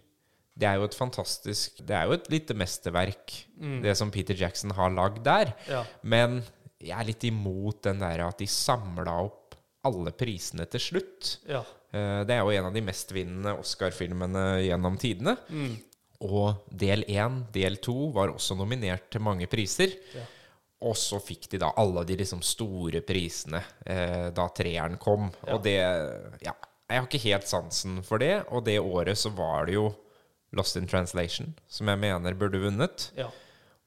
det 0.56 0.66
er 0.68 0.76
jo 0.78 0.84
et 0.86 0.94
fantastisk 0.94 1.80
Det 1.82 1.94
er 1.98 2.04
jo 2.06 2.12
et 2.14 2.28
lite 2.30 2.54
mesterverk, 2.54 3.32
det 3.82 3.94
som 3.98 4.10
Peter 4.14 4.34
Jackson 4.38 4.70
har 4.76 4.92
lagd 4.94 5.22
der. 5.26 5.50
Ja. 5.68 5.80
Men 6.02 6.42
jeg 6.78 6.94
er 6.98 7.08
litt 7.08 7.24
imot 7.26 7.82
den 7.86 7.98
der 8.02 8.22
at 8.28 8.38
de 8.38 8.46
samla 8.46 9.16
opp 9.24 9.56
alle 9.84 10.12
prisene 10.16 10.64
til 10.70 10.80
slutt. 10.80 11.32
Ja. 11.48 11.62
Eh, 11.92 12.22
Det 12.24 12.36
er 12.36 12.40
jo 12.44 12.52
en 12.54 12.68
av 12.70 12.72
de 12.76 12.80
mestvinnende 12.86 13.56
Oscar-filmene 13.60 14.44
gjennom 14.64 14.96
tidene. 15.00 15.36
Mm. 15.50 15.74
Og 16.24 16.62
del 16.70 17.02
én, 17.10 17.42
del 17.52 17.76
to 17.84 18.10
var 18.14 18.30
også 18.32 18.56
nominert 18.56 19.10
til 19.12 19.20
mange 19.20 19.46
priser. 19.50 19.92
Ja. 20.14 20.22
Og 20.84 20.94
så 20.96 21.18
fikk 21.20 21.48
de 21.52 21.58
da 21.62 21.72
alle 21.80 22.04
de 22.04 22.16
liksom 22.20 22.42
store 22.44 23.00
prisene 23.04 23.60
eh, 23.86 24.30
da 24.36 24.46
treeren 24.56 24.96
kom. 25.00 25.30
Og 25.48 25.62
det 25.64 25.78
Ja, 26.44 26.52
jeg 26.88 27.00
har 27.00 27.06
ikke 27.08 27.22
helt 27.26 27.48
sansen 27.48 28.02
for 28.04 28.18
det. 28.22 28.44
Og 28.52 28.64
det 28.64 28.78
året 28.80 29.18
så 29.18 29.30
var 29.34 29.66
det 29.66 29.74
jo 29.78 29.88
Lost 30.54 30.76
in 30.80 30.86
Translation, 30.90 31.54
som 31.68 31.88
jeg 31.90 31.98
mener 31.98 32.34
burde 32.38 32.60
vunnet. 32.62 33.10
ja. 33.18 33.30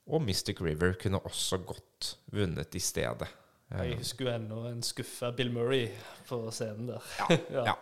Og 0.08 0.22
Mystic 0.24 0.62
River 0.64 0.94
kunne 0.96 1.20
også 1.28 1.58
godt 1.68 2.14
vunnet 2.32 2.76
i 2.76 2.80
stedet. 2.80 3.28
Jeg 3.76 3.98
husker 4.00 4.24
jo 4.24 4.32
ennå 4.32 4.62
en 4.70 4.80
skuffa 4.82 5.34
Bill 5.36 5.50
Murray 5.52 5.90
på 6.30 6.38
scenen 6.56 6.88
der. 6.94 7.10
Ja. 7.52 7.66
ja. 7.66 7.74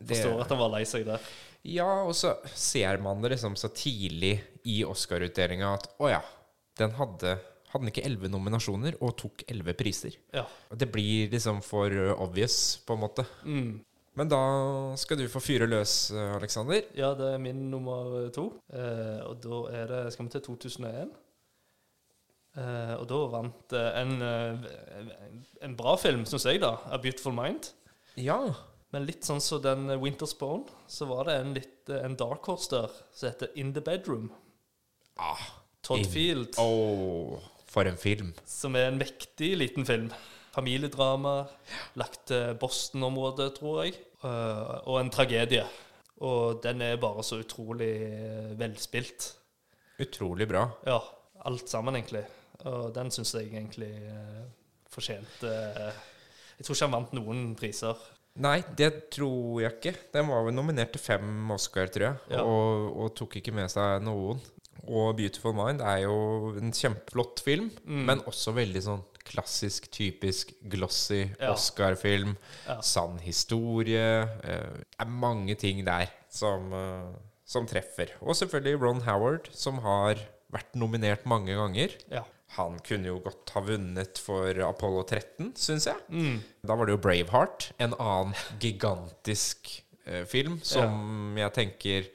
Det- 0.00 0.16
Forstår 0.16 0.40
at 0.40 0.48
han 0.54 0.58
var 0.62 0.70
lei 0.72 0.84
seg 0.88 1.04
der. 1.04 1.20
Ja, 1.68 1.88
og 2.06 2.14
så 2.16 2.30
ser 2.56 2.96
man 3.04 3.20
det 3.20 3.34
liksom 3.34 3.56
så 3.58 3.68
tidlig 3.68 4.38
i 4.64 4.78
Oscar-utdelinga 4.86 5.74
at 5.74 5.90
å 6.00 6.08
ja, 6.08 6.22
den 6.80 6.96
hadde 6.96 7.36
Hadde 7.68 7.84
den 7.84 7.90
ikke 7.92 8.04
elleve 8.08 8.30
nominasjoner 8.32 8.94
og 9.04 9.10
tok 9.20 9.42
elleve 9.52 9.74
priser? 9.76 10.14
Ja. 10.32 10.46
Det 10.72 10.86
blir 10.88 11.28
liksom 11.28 11.58
for 11.60 11.92
obvious, 12.16 12.78
på 12.88 12.94
en 12.96 13.02
måte. 13.02 13.26
Mm. 13.44 13.74
Men 14.18 14.30
da 14.32 14.38
skal 14.98 15.20
du 15.20 15.26
få 15.30 15.40
fyre 15.44 15.68
løs, 15.70 15.92
uh, 16.10 16.34
Aleksander. 16.36 16.82
Ja, 16.98 17.12
det 17.18 17.28
er 17.36 17.42
min 17.42 17.68
nummer 17.70 18.28
to. 18.34 18.48
Eh, 18.74 19.20
og 19.28 19.38
da 19.44 19.60
er 19.78 19.90
det 19.92 20.00
Skal 20.14 20.26
vi 20.26 20.32
til 20.34 20.42
2001? 20.48 21.12
Eh, 22.58 22.94
og 22.98 23.04
da 23.10 23.18
vant 23.30 23.74
eh, 23.78 24.00
en, 24.00 24.16
eh, 24.24 25.12
en 25.68 25.76
bra 25.78 25.94
film, 26.00 26.24
syns 26.26 26.48
jeg, 26.48 26.58
da. 26.64 26.72
'A 26.88 26.98
Beautiful 26.98 27.36
Mind'. 27.36 27.70
Ja. 28.18 28.40
Men 28.90 29.04
litt 29.06 29.22
sånn 29.28 29.40
som 29.44 29.62
den 29.62 29.86
eh, 29.92 30.00
'Winter's 30.00 30.34
Bone', 30.38 30.66
så 30.90 31.06
var 31.06 31.28
det 31.28 31.36
en, 31.38 31.52
litt, 31.54 31.76
eh, 31.92 32.02
en 32.04 32.16
dark 32.18 32.48
horse 32.50 32.72
der 32.72 32.90
som 33.12 33.28
heter 33.30 33.52
'In 33.54 33.70
the 33.76 33.84
Bedroom'. 33.84 34.30
Ah, 35.18 35.44
Todd 35.82 36.02
In- 36.02 36.10
Field. 36.10 36.58
Å, 36.58 37.38
for 37.68 37.86
en 37.86 37.96
film. 38.00 38.34
Som 38.46 38.74
er 38.74 38.88
en 38.88 38.98
mektig 38.98 39.54
liten 39.60 39.86
film. 39.86 40.10
Familiedrama, 40.56 41.46
lagt 41.94 42.26
til 42.26 42.56
Boston-området, 42.58 43.52
tror 43.60 43.84
jeg. 43.84 43.94
Eh, 44.24 44.74
og 44.88 45.00
en 45.00 45.10
tragedie. 45.14 45.64
Og 46.26 46.58
den 46.64 46.82
er 46.82 46.96
bare 46.98 47.22
så 47.22 47.38
utrolig 47.42 47.92
eh, 48.08 48.52
velspilt. 48.58 49.32
Utrolig 50.02 50.48
bra. 50.50 50.64
Ja, 50.86 50.98
alt 51.46 51.68
sammen, 51.70 51.94
egentlig. 51.98 52.24
Og 52.66 52.92
den 52.94 53.10
syns 53.14 53.34
jeg 53.38 53.52
egentlig 53.52 53.92
eh, 53.94 54.46
fortjente 54.90 55.50
Jeg 55.52 56.64
tror 56.66 56.74
ikke 56.74 56.86
han 56.88 56.94
vant 56.96 57.12
noen 57.14 57.42
priser. 57.58 57.94
Nei, 58.42 58.60
det 58.78 59.10
tror 59.14 59.60
jeg 59.62 59.76
ikke. 59.78 59.92
Den 60.14 60.28
var 60.30 60.44
vel 60.46 60.54
nominert 60.54 60.92
til 60.94 61.02
fem 61.02 61.50
Oscar, 61.54 61.86
tror 61.90 62.04
jeg, 62.08 62.16
Ja. 62.34 62.42
og, 62.42 62.96
og 63.02 63.14
tok 63.18 63.36
ikke 63.40 63.54
med 63.54 63.70
seg 63.70 64.02
noen. 64.06 64.40
Og 64.88 65.14
'Beautiful 65.18 65.52
Mind' 65.54 65.82
er 65.82 66.04
jo 66.06 66.54
en 66.56 66.70
kjempeflott 66.72 67.40
film, 67.44 67.70
Mm. 67.84 68.04
men 68.06 68.20
også 68.30 68.54
veldig 68.54 68.82
sånn 68.82 69.02
klassisk, 69.28 69.90
typisk 69.94 70.52
glossy 70.68 71.28
Ja. 71.40 71.52
Oscar-film. 71.52 72.36
Ja. 72.66 72.80
Sann 72.82 73.18
historie. 73.24 74.22
eh, 74.44 74.78
Det 74.80 75.00
er 75.00 75.06
mange 75.12 75.54
ting 75.56 75.84
der 75.84 76.08
som, 76.28 76.72
eh, 76.72 77.14
som 77.44 77.66
treffer. 77.66 78.10
Og 78.22 78.34
selvfølgelig 78.36 78.80
Ron 78.82 79.00
Howard, 79.06 79.48
som 79.52 79.78
har 79.84 80.16
vært 80.52 80.74
nominert 80.74 81.24
mange 81.26 81.54
ganger. 81.54 81.94
Ja. 82.10 82.24
Han 82.56 82.78
kunne 82.80 83.04
jo 83.10 83.18
godt 83.20 83.50
ha 83.52 83.60
vunnet 83.60 84.16
for 84.18 84.48
Apollo 84.64 85.02
13, 85.04 85.52
syns 85.54 85.84
jeg. 85.84 85.96
Mm. 86.08 86.38
Da 86.66 86.74
var 86.74 86.86
det 86.86 86.94
jo 86.96 87.02
Braveheart, 87.04 87.72
en 87.78 87.92
annen 88.00 88.34
gigantisk 88.58 89.82
eh, 90.06 90.24
film 90.24 90.58
som 90.64 91.36
jeg 91.36 91.52
tenker 91.52 92.08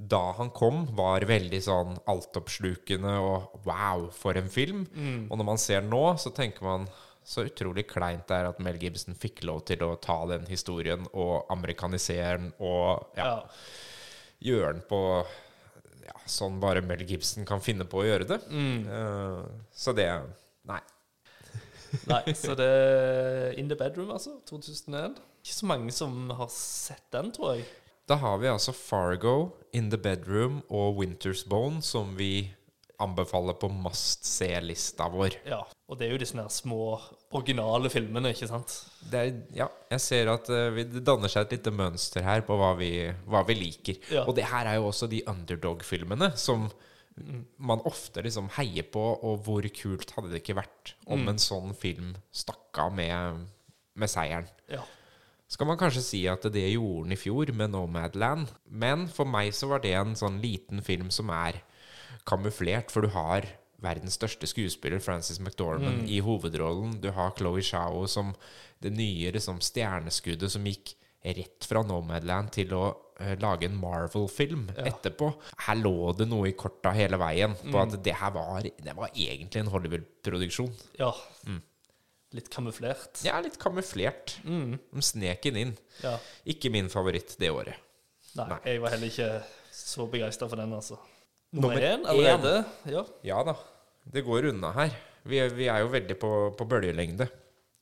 da 0.00 0.32
han 0.38 0.48
kom, 0.56 0.86
var 0.96 1.26
veldig 1.28 1.58
sånn 1.60 1.98
altoppslukende 2.08 3.12
og 3.20 3.66
wow, 3.66 4.06
for 4.16 4.38
en 4.40 4.48
film. 4.48 4.86
Mm. 4.94 5.26
Og 5.28 5.36
når 5.36 5.48
man 5.50 5.60
ser 5.60 5.84
nå, 5.84 6.04
så 6.20 6.32
tenker 6.32 6.64
man 6.64 6.86
så 7.26 7.44
utrolig 7.44 7.84
kleint 7.90 8.24
det 8.30 8.38
er 8.38 8.48
at 8.48 8.62
Mel 8.64 8.78
Gibson 8.80 9.14
fikk 9.18 9.44
lov 9.44 9.60
til 9.68 9.84
å 9.84 9.92
ta 10.00 10.16
den 10.30 10.46
historien 10.48 11.04
og 11.12 11.50
amerikanisere 11.52 12.38
den 12.40 12.48
og 12.56 13.12
ja, 13.18 13.26
ja. 13.26 13.36
gjøre 14.48 14.72
den 14.72 14.82
på 14.88 15.02
ja, 16.06 16.16
sånn 16.24 16.56
bare 16.62 16.82
Mel 16.86 17.04
Gibson 17.04 17.44
kan 17.46 17.60
finne 17.62 17.84
på 17.84 18.00
å 18.00 18.06
gjøre 18.08 18.28
det. 18.32 18.40
Mm. 18.48 18.88
Uh, 18.88 19.68
så 19.70 19.94
det 19.96 20.08
Nei. 20.70 20.80
Nei, 22.10 22.22
så 22.38 22.56
det 22.56 22.66
er 22.70 23.60
In 23.60 23.68
the 23.68 23.76
Bedroom, 23.76 24.14
altså. 24.14 24.38
2001. 24.48 25.20
Ikke 25.44 25.56
så 25.56 25.68
mange 25.68 25.92
som 25.94 26.30
har 26.38 26.50
sett 26.54 27.04
den, 27.12 27.32
tror 27.36 27.58
jeg. 27.58 27.68
Da 28.10 28.16
har 28.18 28.40
vi 28.42 28.48
altså 28.50 28.72
Fargo, 28.74 29.52
In 29.76 29.90
the 29.92 29.98
Bedroom 30.00 30.62
og 30.68 30.98
Winter's 31.00 31.44
Bone, 31.48 31.82
som 31.82 32.16
vi 32.18 32.50
anbefaler 33.00 33.56
på 33.56 33.70
must 33.72 34.26
se-lista 34.28 35.06
vår. 35.08 35.38
Ja, 35.48 35.62
Og 35.88 35.98
det 35.98 36.06
er 36.06 36.12
jo 36.12 36.20
disse 36.20 36.36
her 36.36 36.50
små, 36.52 36.98
originale 37.32 37.88
filmene, 37.90 38.34
ikke 38.34 38.48
sant? 38.50 38.74
Det 39.10 39.22
er, 39.22 39.30
ja, 39.56 39.66
jeg 39.94 40.04
ser 40.04 40.30
at 40.34 40.50
eh, 40.52 40.82
det 40.84 41.02
danner 41.06 41.32
seg 41.32 41.46
et 41.46 41.56
lite 41.56 41.72
mønster 41.74 42.26
her 42.26 42.44
på 42.46 42.58
hva 42.60 42.74
vi, 42.78 42.90
hva 43.30 43.40
vi 43.48 43.56
liker. 43.56 43.98
Ja. 44.12 44.26
Og 44.28 44.36
det 44.36 44.44
her 44.50 44.68
er 44.68 44.78
jo 44.78 44.90
også 44.90 45.08
de 45.10 45.22
underdog-filmene 45.30 46.32
som 46.38 46.68
man 47.60 47.82
ofte 47.88 48.22
liksom 48.24 48.48
heier 48.56 48.86
på, 48.92 49.00
og 49.00 49.42
hvor 49.44 49.66
kult 49.76 50.12
hadde 50.16 50.30
det 50.32 50.42
ikke 50.42 50.60
vært 50.60 50.94
om 51.10 51.26
en 51.28 51.40
sånn 51.42 51.74
film 51.76 52.14
stakk 52.32 52.78
av 52.84 52.94
med, 52.96 53.46
med 53.98 54.12
seieren. 54.12 54.48
Ja. 54.70 54.84
Skal 55.50 55.66
man 55.66 55.78
kanskje 55.80 56.04
si 56.06 56.20
at 56.30 56.44
det 56.54 56.68
gjorde 56.70 57.08
den 57.08 57.16
i 57.16 57.18
fjor 57.18 57.50
med 57.58 57.72
Nomadland, 57.74 58.52
men 58.70 59.08
for 59.10 59.26
meg 59.26 59.50
så 59.56 59.66
var 59.72 59.82
det 59.82 59.96
en 59.98 60.14
sånn 60.18 60.38
liten 60.42 60.82
film 60.86 61.10
som 61.10 61.32
er 61.34 61.58
kamuflert, 62.28 62.92
for 62.94 63.02
du 63.02 63.10
har 63.16 63.48
verdens 63.80 64.14
største 64.20 64.46
skuespiller, 64.46 65.00
Frances 65.02 65.40
McDormand, 65.40 66.04
i 66.08 66.20
hovedrollen. 66.22 66.98
Du 67.00 67.10
har 67.16 67.32
Chloé 67.36 67.64
Zhao 67.64 68.04
som 68.06 68.34
det 68.84 68.92
nye 68.94 69.32
liksom, 69.34 69.60
stjerneskuddet 69.64 70.52
som 70.52 70.66
gikk 70.68 70.94
rett 71.24 71.66
fra 71.68 71.82
Nomadland 71.84 72.52
til 72.54 72.70
å 72.76 72.84
uh, 72.92 73.34
lage 73.40 73.66
en 73.68 73.76
Marvel-film 73.80 74.68
etterpå. 74.76 75.32
Her 75.66 75.80
lå 75.80 76.12
det 76.16 76.28
noe 76.30 76.48
i 76.52 76.56
korta 76.56 76.92
hele 76.96 77.18
veien 77.20 77.56
på 77.60 77.80
at 77.80 77.98
det 78.04 78.14
her 78.20 78.32
var, 78.36 78.64
det 78.64 78.94
var 78.96 79.10
egentlig 79.12 79.64
en 79.64 79.72
Hollywood-produksjon. 79.74 80.72
ja. 81.48 81.58
Litt 82.36 82.50
kamuflert. 82.52 83.24
Ja, 83.26 83.40
litt 83.42 83.56
kamuflert. 83.58 84.36
De 84.44 85.02
snek 85.02 85.42
den 85.48 85.56
inn. 85.58 85.72
Ja. 86.04 86.14
Ikke 86.46 86.70
min 86.70 86.90
favoritt 86.92 87.34
det 87.40 87.50
året. 87.50 87.74
Nei, 88.38 88.46
Nei. 88.52 88.58
jeg 88.70 88.82
var 88.84 88.94
heller 88.94 89.10
ikke 89.10 89.30
så 89.74 90.06
begeistra 90.10 90.46
for 90.48 90.60
den, 90.60 90.70
altså. 90.76 90.98
Nummer 91.50 91.82
én 91.82 92.04
allerede. 92.06 92.52
Ja. 92.86 93.02
Ja 93.26 93.40
da, 93.42 93.56
det 94.06 94.22
går 94.26 94.52
unna 94.52 94.70
her. 94.76 94.94
Vi 95.26 95.40
vi 95.56 95.66
er 95.66 95.82
jo 95.82 95.90
veldig 95.92 96.16
på, 96.22 96.30
på 96.56 96.66
bølgelengde. 96.70 97.26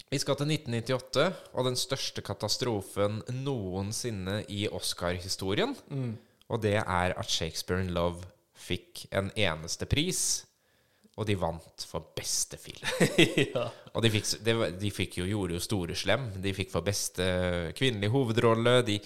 Vi 0.09 0.17
skal 0.19 0.39
til 0.41 0.49
1998 0.49 1.27
og 1.53 1.67
den 1.69 1.77
største 1.77 2.25
katastrofen 2.25 3.21
noensinne 3.45 4.41
i 4.49 4.65
Oscar-historien. 4.73 5.77
Og 6.49 6.63
det 6.65 6.79
er 6.81 7.13
at 7.13 7.29
Shakespeare 7.29 7.85
in 7.85 7.93
Love 7.93 8.25
fikk 8.59 9.05
en 9.13 9.29
eneste 9.37 9.85
pris, 9.87 10.47
og 11.19 11.27
de 11.27 11.35
vant 11.39 11.85
for 11.91 12.13
beste 12.15 12.59
film. 12.61 12.85
ja. 13.57 13.65
Og 13.91 14.05
de 14.05 14.11
fikk, 14.13 14.29
de, 14.47 14.55
de 14.79 14.91
fikk 14.95 15.19
jo, 15.21 15.27
gjorde 15.27 15.57
jo 15.57 15.65
store 15.65 15.97
slem. 15.99 16.29
De 16.39 16.53
fikk 16.55 16.71
for 16.71 16.87
beste 16.87 17.27
kvinnelige 17.79 18.15
hovedrolle. 18.15 18.77
De 18.87 19.01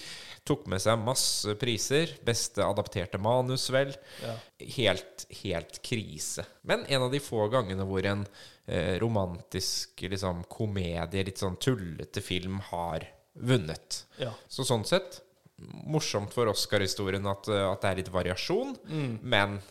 tok 0.45 0.67
med 0.69 0.83
seg 0.85 1.01
masse 1.01 1.57
priser. 1.61 2.13
Beste 2.27 2.65
adapterte 2.67 3.21
manus, 3.23 3.71
vel. 3.73 3.95
Ja. 4.21 4.37
Helt, 4.77 5.27
helt 5.41 5.81
krise. 5.87 6.45
Men 6.69 6.85
en 6.93 7.09
av 7.09 7.15
de 7.15 7.23
få 7.23 7.47
gangene 7.53 7.89
hvor 7.89 8.05
en 8.11 8.27
eh, 8.67 8.99
romantisk 9.01 10.05
liksom, 10.05 10.45
komedie, 10.53 11.25
litt 11.25 11.41
sånn 11.41 11.57
tullete 11.63 12.21
film, 12.25 12.61
har 12.73 13.09
vunnet. 13.33 14.03
ja. 14.21 14.35
Så 14.53 14.69
sånn 14.69 14.85
sett 14.85 15.23
morsomt 15.89 16.35
for 16.35 16.51
Oscar-historien 16.51 17.25
at, 17.31 17.49
eh, 17.49 17.69
at 17.71 17.81
det 17.81 17.91
er 17.91 18.03
litt 18.03 18.13
variasjon, 18.13 18.77
men 19.23 19.63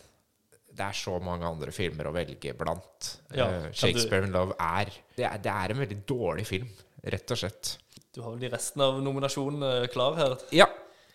det 0.72 0.84
er 0.86 0.96
så 0.96 1.18
mange 1.22 1.46
andre 1.48 1.72
filmer 1.74 2.08
å 2.08 2.14
velge 2.16 2.54
blant. 2.56 3.10
Ja, 3.36 3.48
uh, 3.48 3.70
Shakespeare 3.76 4.26
in 4.26 4.34
Love 4.34 4.56
er 4.56 4.92
det, 5.16 5.26
er 5.28 5.42
det 5.44 5.52
er 5.52 5.74
en 5.74 5.82
veldig 5.84 5.98
dårlig 6.08 6.46
film, 6.48 6.70
rett 7.04 7.34
og 7.34 7.42
slett. 7.42 7.74
Du 8.12 8.20
har 8.22 8.34
vel 8.34 8.42
de 8.44 8.52
resten 8.52 8.84
av 8.84 9.00
nominasjonene 9.04 9.88
klar 9.92 10.16
her? 10.18 10.36
Ja, 10.52 10.66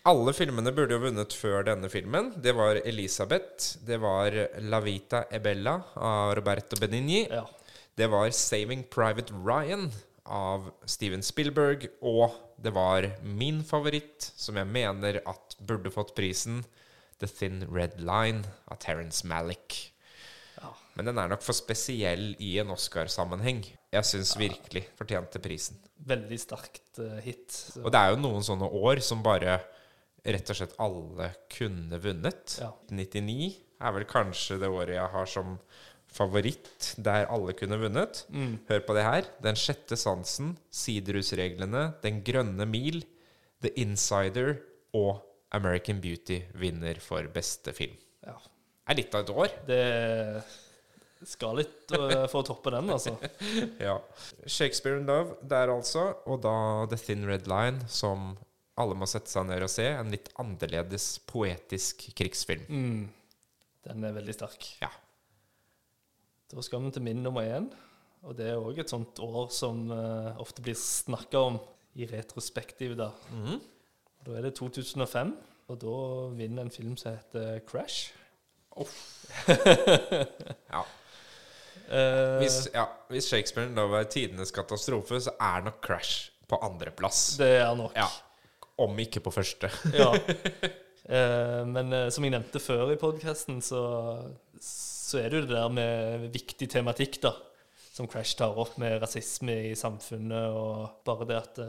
alle 0.08 0.32
filmene 0.34 0.72
burde 0.74 0.96
jo 0.96 1.02
vunnet 1.02 1.34
før 1.36 1.66
denne 1.66 1.90
filmen. 1.92 2.32
Det 2.42 2.54
var 2.56 2.80
Elisabeth, 2.80 3.76
det 3.86 3.98
var 4.02 4.34
La 4.70 4.80
Vita 4.84 5.24
e 5.30 5.40
Bella 5.42 5.76
av 5.94 6.34
Roberto 6.38 6.78
Benigni, 6.80 7.26
Ja. 7.30 7.44
det 7.98 8.08
var 8.10 8.30
Saving 8.30 8.84
Private 8.90 9.34
Ryan 9.44 9.90
av 10.24 10.70
Steven 10.86 11.22
Spielberg, 11.22 11.88
og 12.02 12.34
det 12.60 12.72
var 12.74 13.06
min 13.22 13.62
favoritt, 13.64 14.32
som 14.36 14.56
jeg 14.56 14.66
mener 14.66 15.20
at 15.26 15.56
burde 15.66 15.90
fått 15.90 16.14
prisen, 16.16 16.64
The 17.20 17.28
Thin 17.30 17.64
Red 17.70 17.98
Line 18.00 18.44
av 18.70 18.78
Terence 18.82 19.26
Malick. 19.26 19.78
Ja. 20.60 20.70
Men 20.98 21.10
den 21.10 21.18
er 21.22 21.30
nok 21.30 21.42
for 21.46 21.56
spesiell 21.56 22.32
i 22.42 22.56
en 22.62 22.70
Oscar-sammenheng. 22.74 23.64
Jeg 23.94 24.04
syns 24.06 24.34
virkelig 24.38 24.84
fortjente 24.98 25.40
prisen. 25.42 25.78
Veldig 26.08 26.38
sterkt 26.42 27.00
uh, 27.02 27.18
hit. 27.24 27.46
Så, 27.50 27.82
Og 27.84 27.92
det 27.94 28.00
er 28.00 28.12
jo 28.14 28.22
noen 28.22 28.44
sånne 28.46 28.68
år 28.68 29.00
som 29.04 29.22
bare 29.24 29.58
rett 30.28 30.50
og 30.52 30.58
slett 30.58 30.74
alle 30.82 31.30
kunne 31.54 31.98
vunnet. 32.02 32.58
Ja. 32.60 32.72
99 32.90 33.52
er 33.78 33.94
vel 33.94 34.06
kanskje 34.10 34.58
det 34.60 34.68
året 34.74 34.96
jeg 34.98 35.12
har 35.14 35.30
som 35.30 35.56
favoritt 36.08 36.94
der 37.04 37.26
alle 37.30 37.52
kunne 37.56 37.78
vunnet. 37.80 38.24
mm, 38.32 38.54
Hør 38.70 38.80
på 38.86 38.94
det 38.96 39.04
her. 39.06 39.26
Den 39.44 39.58
sjette 39.60 39.96
sansen, 40.00 40.56
Siderhusreglene, 40.74 41.92
Den 42.02 42.22
grønne 42.26 42.66
mil, 42.66 43.02
The 43.62 43.70
Insider 43.80 44.56
og 44.96 45.22
American 45.56 46.00
Beauty 46.00 46.42
vinner 46.54 47.00
for 47.00 47.28
beste 47.34 47.72
film. 47.76 47.96
ja. 48.26 48.38
Det 48.88 48.94
er 48.94 48.96
litt 49.02 49.14
av 49.14 49.20
et 49.20 49.30
år. 49.34 49.54
Det 49.68 51.28
skal 51.28 51.58
litt 51.58 51.92
eh, 51.92 52.22
for 52.30 52.40
å 52.40 52.46
toppe 52.46 52.70
den, 52.72 52.88
altså. 52.94 53.18
Ja. 53.88 53.98
Shakespeare 54.46 54.96
in 54.96 55.04
Love 55.08 55.36
der 55.44 55.68
altså, 55.68 56.06
og 56.24 56.40
da 56.46 56.54
The 56.88 56.96
Thin 56.96 57.26
Red 57.28 57.50
Line, 57.50 57.84
som 57.92 58.30
alle 58.80 58.96
må 58.96 59.04
sette 59.10 59.28
seg 59.28 59.44
ned 59.50 59.60
og 59.66 59.72
se. 59.72 59.84
En 59.92 60.08
litt 60.14 60.30
annerledes 60.40 61.18
poetisk 61.28 62.06
krigsfilm. 62.16 62.64
Mm. 62.70 63.04
Den 63.88 64.08
er 64.08 64.16
veldig 64.16 64.36
sterk. 64.38 64.70
Ja. 64.80 64.88
Da 66.48 66.64
skal 66.64 66.86
vi 66.86 66.94
til 66.96 67.04
min 67.04 67.20
nummer 67.24 67.44
én. 67.44 67.68
Og 68.24 68.38
det 68.38 68.48
er 68.54 68.62
òg 68.62 68.80
et 68.80 68.90
sånt 68.90 69.20
år 69.22 69.50
som 69.54 69.84
uh, 69.92 70.32
ofte 70.40 70.64
blir 70.64 70.78
snakka 70.80 71.42
om 71.50 71.60
i 71.98 72.08
retrospektiv. 72.08 72.96
Da. 72.98 73.12
Mhm. 73.36 73.60
Da 74.26 74.36
er 74.38 74.42
det 74.48 74.54
2005, 74.58 75.34
og 75.68 75.80
da 75.82 75.94
vinner 76.38 76.62
en 76.66 76.70
film 76.72 76.96
som 76.96 77.16
heter 77.16 77.60
Crash. 77.68 78.12
Ja. 80.72 80.82
Eh, 81.88 82.38
Hvis, 82.42 82.68
ja, 82.74 82.84
hvis 83.08 83.28
Shakespeare 83.30 83.70
da 83.74 83.84
var 83.88 84.04
tidenes 84.12 84.50
katastrofe, 84.54 85.20
så 85.24 85.32
er 85.40 85.62
nok 85.64 85.78
Crash 85.84 86.30
på 86.48 86.58
andreplass. 86.64 87.36
det 87.40 87.48
er 87.62 87.74
nok. 87.76 87.94
Ja. 87.96 88.06
Om 88.78 88.98
ikke 89.02 89.20
på 89.24 89.30
første. 89.34 89.70
Ja. 89.96 90.12
Eh, 91.08 91.62
men 91.64 91.88
eh, 91.96 92.10
som 92.12 92.20
jeg 92.26 92.34
nevnte 92.34 92.60
før 92.60 92.90
i 92.92 92.96
podkasten, 93.00 93.62
så, 93.64 93.78
så 94.60 95.22
er 95.22 95.30
det 95.32 95.38
jo 95.38 95.46
det 95.46 95.54
der 95.54 95.70
med 95.72 96.26
viktig 96.34 96.66
tematikk, 96.68 97.16
da. 97.22 97.30
Som 97.96 98.04
Crash 98.12 98.36
tar 98.36 98.52
opp 98.60 98.74
med 98.76 98.98
rasisme 99.00 99.54
i 99.70 99.72
samfunnet, 99.78 100.50
og 100.52 100.98
bare 101.08 101.24
det 101.30 101.38
at 101.38 101.60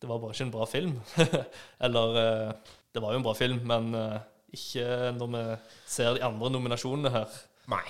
det 0.00 0.08
var 0.10 0.18
bare 0.22 0.34
ikke 0.36 0.44
en 0.46 0.54
bra 0.54 0.66
film. 0.68 0.96
Eller 1.86 2.18
eh, 2.22 2.52
Det 2.94 3.02
var 3.02 3.12
jo 3.14 3.20
en 3.20 3.26
bra 3.26 3.34
film, 3.36 3.60
men 3.68 3.94
eh, 3.96 4.18
ikke 4.56 4.86
når 5.16 5.30
vi 5.34 5.42
ser 5.90 6.14
de 6.16 6.24
andre 6.24 6.50
nominasjonene 6.54 7.12
her. 7.14 7.38
Nei. 7.72 7.84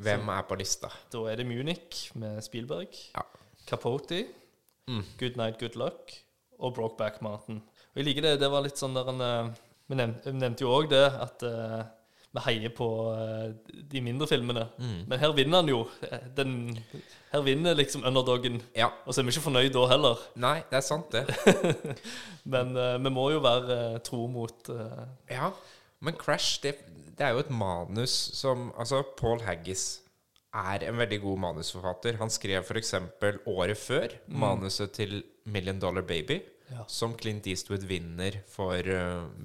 Hvem 0.00 0.28
er 0.32 0.46
på 0.48 0.56
lista? 0.60 0.88
Da 1.12 1.22
er 1.28 1.36
det 1.40 1.46
Munich 1.48 2.06
med 2.18 2.40
Spielberg, 2.46 2.88
Ja. 3.16 3.26
Capote, 3.68 4.26
Mm. 4.90 5.04
Good 5.20 5.36
Night, 5.38 5.58
Good 5.60 5.76
Luck 5.78 6.10
og 6.58 6.72
Brokeback 6.74 7.20
Mountain. 7.22 7.60
Og 7.92 8.00
jeg 8.00 8.06
liker 8.08 8.24
det. 8.24 8.32
Det 8.40 8.48
var 8.50 8.64
litt 8.64 8.80
sånn 8.80 8.96
der 8.96 9.06
en 9.12 9.20
eh, 9.22 9.50
Vi 9.86 9.94
nevnte, 10.00 10.32
nevnte 10.34 10.64
jo 10.64 10.72
òg 10.74 10.88
det 10.90 11.04
at 11.20 11.44
vi 12.30 12.42
heier 12.44 12.70
på 12.70 12.86
eh, 13.10 13.72
de 13.90 14.00
mindre 14.04 14.26
filmene. 14.30 14.68
Mm. 14.78 14.98
Men 15.10 15.18
her 15.18 15.32
vinner 15.34 15.62
han 15.64 15.70
jo. 15.70 15.80
Eh, 16.06 16.28
Den, 16.36 16.52
her 17.32 17.42
vinner 17.46 17.74
liksom 17.74 18.04
underdogen. 18.06 18.60
Ja. 18.76 18.90
Og 19.04 19.14
så 19.14 19.20
er 19.20 19.26
vi 19.26 19.34
ikke 19.34 19.46
fornøyd 19.48 19.72
da 19.74 19.86
heller. 19.90 20.22
Nei, 20.38 20.60
det 20.70 20.78
er 20.78 20.86
sant, 20.86 21.10
det. 21.10 21.24
Men 22.54 22.70
uh, 22.78 22.94
vi 23.02 23.12
må 23.12 23.26
jo 23.34 23.42
være 23.42 23.80
uh, 23.96 23.98
tro 24.06 24.26
mot 24.30 24.70
uh, 24.70 25.02
Ja. 25.30 25.50
Men 26.00 26.14
Crash, 26.16 26.62
det, 26.62 26.76
det 27.18 27.26
er 27.26 27.34
jo 27.34 27.42
et 27.42 27.50
manus 27.52 28.14
som 28.38 28.70
Altså, 28.78 29.02
Paul 29.18 29.42
Haggis 29.44 30.00
er 30.54 30.86
en 30.86 30.96
veldig 30.98 31.20
god 31.26 31.42
manusforfatter. 31.48 32.16
Han 32.22 32.30
skrev 32.32 32.62
f.eks. 32.62 32.94
året 33.50 33.78
før 33.78 34.14
manuset 34.26 34.94
til 34.96 35.20
Million 35.44 35.78
Dollar 35.82 36.06
Baby, 36.06 36.40
Ja. 36.70 36.84
som 36.86 37.16
Clint 37.18 37.46
Eastwood 37.50 37.82
vinner 37.90 38.40
for 38.50 38.78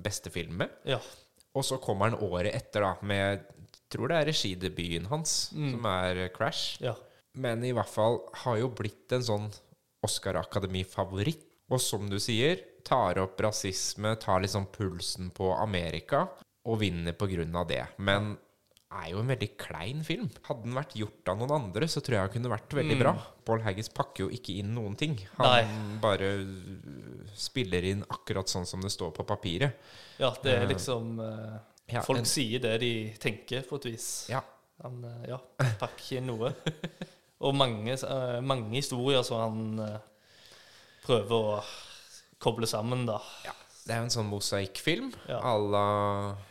beste 0.05 0.29
film 0.33 0.59
med. 0.61 0.73
Ja. 0.85 0.99
Og 1.55 1.63
så 1.65 1.79
kommer 1.81 2.11
han 2.11 2.19
året 2.25 2.55
etter 2.55 2.83
da 2.83 2.95
med 3.07 3.45
tror 3.91 4.11
det 4.11 4.19
er 4.19 4.29
regidebuten 4.31 5.09
hans, 5.11 5.35
som 5.53 5.85
er 5.89 6.25
eh, 6.25 6.31
Crash. 6.33 6.81
ja. 6.83 6.95
Men 7.35 7.63
i 7.67 7.73
hvert 7.75 7.91
fall 7.91 8.21
har 8.45 8.61
jo 8.61 8.69
blitt 8.71 9.11
en 9.11 9.23
sånn 9.23 9.49
Oscar 10.05 10.37
Akademi-favoritt. 10.39 11.43
Og 11.73 11.81
som 11.81 12.05
du 12.07 12.15
sier, 12.21 12.61
tar 12.85 13.17
opp 13.19 13.39
rasisme, 13.41 14.13
tar 14.21 14.43
liksom 14.43 14.67
pulsen 14.71 15.31
på 15.35 15.49
Amerika, 15.57 16.27
og 16.69 16.79
vinner 16.79 17.15
på 17.17 17.27
grunn 17.31 17.57
av 17.57 17.65
det. 17.67 17.81
Men 17.97 18.35
er 18.95 19.09
jo 19.11 19.19
en 19.21 19.29
veldig 19.31 19.47
klein 19.59 20.01
film. 20.07 20.29
Hadde 20.47 20.63
den 20.65 20.75
vært 20.77 20.95
gjort 20.97 21.31
av 21.31 21.37
noen 21.41 21.53
andre, 21.57 21.87
så 21.91 22.01
tror 22.03 22.15
jeg 22.17 22.29
den 22.29 22.33
kunne 22.37 22.51
vært 22.53 22.75
veldig 22.77 22.97
bra. 23.01 23.13
Paul 23.45 23.61
Haggis 23.65 23.89
pakker 23.93 24.25
jo 24.25 24.29
ikke 24.35 24.55
inn 24.61 24.73
noen 24.75 24.95
ting. 24.99 25.17
Han 25.37 25.45
Nei. 25.51 25.99
bare 26.03 26.29
uh, 26.41 27.29
spiller 27.37 27.85
inn 27.91 28.03
akkurat 28.09 28.49
sånn 28.51 28.65
som 28.69 28.81
det 28.83 28.91
står 28.93 29.11
på 29.17 29.25
papiret. 29.27 29.75
ja, 30.19 30.31
det 30.43 30.53
er 30.61 30.67
liksom 30.71 31.19
uh, 31.19 31.57
Ja, 31.91 32.01
Folk 32.01 32.19
en- 32.23 32.25
sier 32.29 32.59
det 32.63 32.77
de 32.81 32.93
tenker, 33.21 33.61
på 33.69 33.77
et 33.81 33.89
vis. 33.91 34.07
Ja. 34.33 34.41
Han 34.83 35.03
uh, 35.05 35.21
ja, 35.29 35.37
pakker 35.79 36.01
ikke 36.01 36.17
inn 36.21 36.27
noe. 36.31 36.53
Og 37.45 37.53
mange, 37.55 37.93
uh, 38.07 38.39
mange 38.41 38.71
historier 38.79 39.21
som 39.27 39.41
han 39.43 39.79
eh, 39.83 39.99
prøver 41.05 41.35
å 41.35 41.59
koble 42.41 42.67
sammen, 42.69 43.03
da. 43.09 43.19
ja. 43.45 43.53
Det 43.85 43.93
er 43.93 43.99
jo 44.01 44.05
en 44.07 44.13
sånn 44.15 44.29
mosaikkfilm 44.31 45.11
Ja. 45.29 45.37
à 45.45 45.51
la 45.61 45.81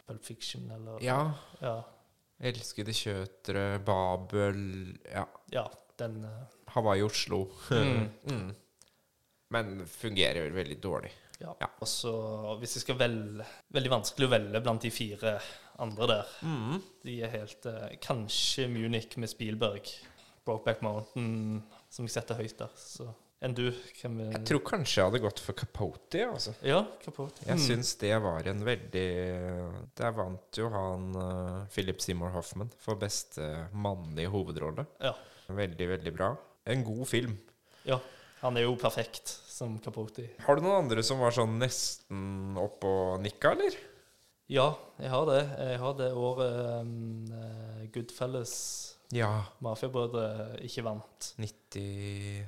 Pulp 0.07 0.23
Fiction 0.23 0.69
eller 0.71 1.01
Ja, 1.03 1.17
Ja, 1.59 1.73
Elskede 2.45 2.93
kjøtere, 2.97 3.79
Babel 3.85 4.61
Ja. 5.09 5.25
ja 5.53 5.65
den 5.99 6.25
eh, 6.29 6.55
Hawaii, 6.75 7.03
Oslo. 7.07 7.47
Mm. 7.71 8.09
Mm. 8.31 8.55
Men 9.55 9.87
fungerer 9.87 10.51
veldig 10.51 10.81
dårlig. 10.83 11.13
Ja. 11.39 11.53
Ja. 11.61 11.69
Og 11.83 11.89
så, 11.89 12.13
hvis 12.61 12.77
jeg 12.77 12.85
skal 12.85 12.99
velge 12.99 13.45
Veldig 13.75 13.91
vanskelig 13.91 14.29
å 14.29 14.33
velge 14.33 14.61
blant 14.63 14.85
de 14.87 14.91
fire 14.95 15.35
andre 15.83 16.09
der. 16.11 16.33
Mm. 16.47 16.77
De 17.05 17.17
er 17.27 17.33
helt 17.33 17.67
eh, 17.71 17.97
Kanskje 18.03 18.69
Munich 18.71 19.17
med 19.19 19.31
Spielberg. 19.31 19.91
Brokeback 20.45 20.83
Mountain, 20.85 21.63
som 21.89 22.05
jeg 22.05 22.13
setter 22.19 22.37
høyt 22.39 22.59
der. 22.61 22.73
Så 22.77 23.09
enn 23.45 23.55
du? 23.57 23.67
Hvem 24.01 24.19
Jeg 24.33 24.45
tror 24.49 24.63
kanskje 24.65 24.99
jeg 25.03 25.07
hadde 25.11 25.21
gått 25.25 25.41
for 25.45 25.53
Capote. 25.59 26.23
Altså. 26.27 26.55
Ja, 26.65 26.81
Capote. 27.05 27.45
Jeg 27.47 27.57
Mm. 27.59 27.63
syns 27.67 27.95
det 28.01 28.15
var 28.25 28.47
en 28.49 28.65
veldig 28.65 29.05
Der 30.01 30.11
vant 30.17 30.59
jo 30.59 30.69
han 30.73 31.11
uh, 31.17 31.67
Philip 31.75 32.01
Seymour 32.01 32.31
Hoffman 32.35 32.71
for 32.79 32.97
beste 32.97 33.69
mannlige 33.73 34.31
hovedrolle. 34.33 34.87
Ja. 35.01 35.13
Veldig, 35.49 35.89
veldig 35.99 36.15
bra. 36.17 36.33
En 36.67 36.83
god 36.85 37.07
film. 37.07 37.39
ja. 37.85 38.01
Han 38.45 38.59
er 38.59 38.67
jo 38.67 38.75
perfekt 38.77 39.31
som 39.49 39.79
Capote. 39.81 40.27
Har 40.45 40.57
du 40.57 40.61
noen 40.67 40.83
andre 40.85 41.03
som 41.03 41.17
var 41.19 41.31
sånn 41.33 41.55
nesten 41.59 42.59
opp 42.61 42.85
og 42.85 43.23
nikka, 43.25 43.53
eller? 43.57 43.73
Ja, 44.53 44.67
jeg 45.01 45.09
har 45.09 45.25
det. 45.31 45.39
Jeg 45.71 45.79
har 45.81 45.95
det 45.97 46.11
året 46.13 46.83
um, 46.83 47.25
eh, 47.33 47.87
Goodfellas, 47.95 48.53
Ja. 49.17 49.47
Mafiabrødre, 49.65 50.59
ikke 50.61 50.85
vant. 50.85 51.31
90 51.41 52.45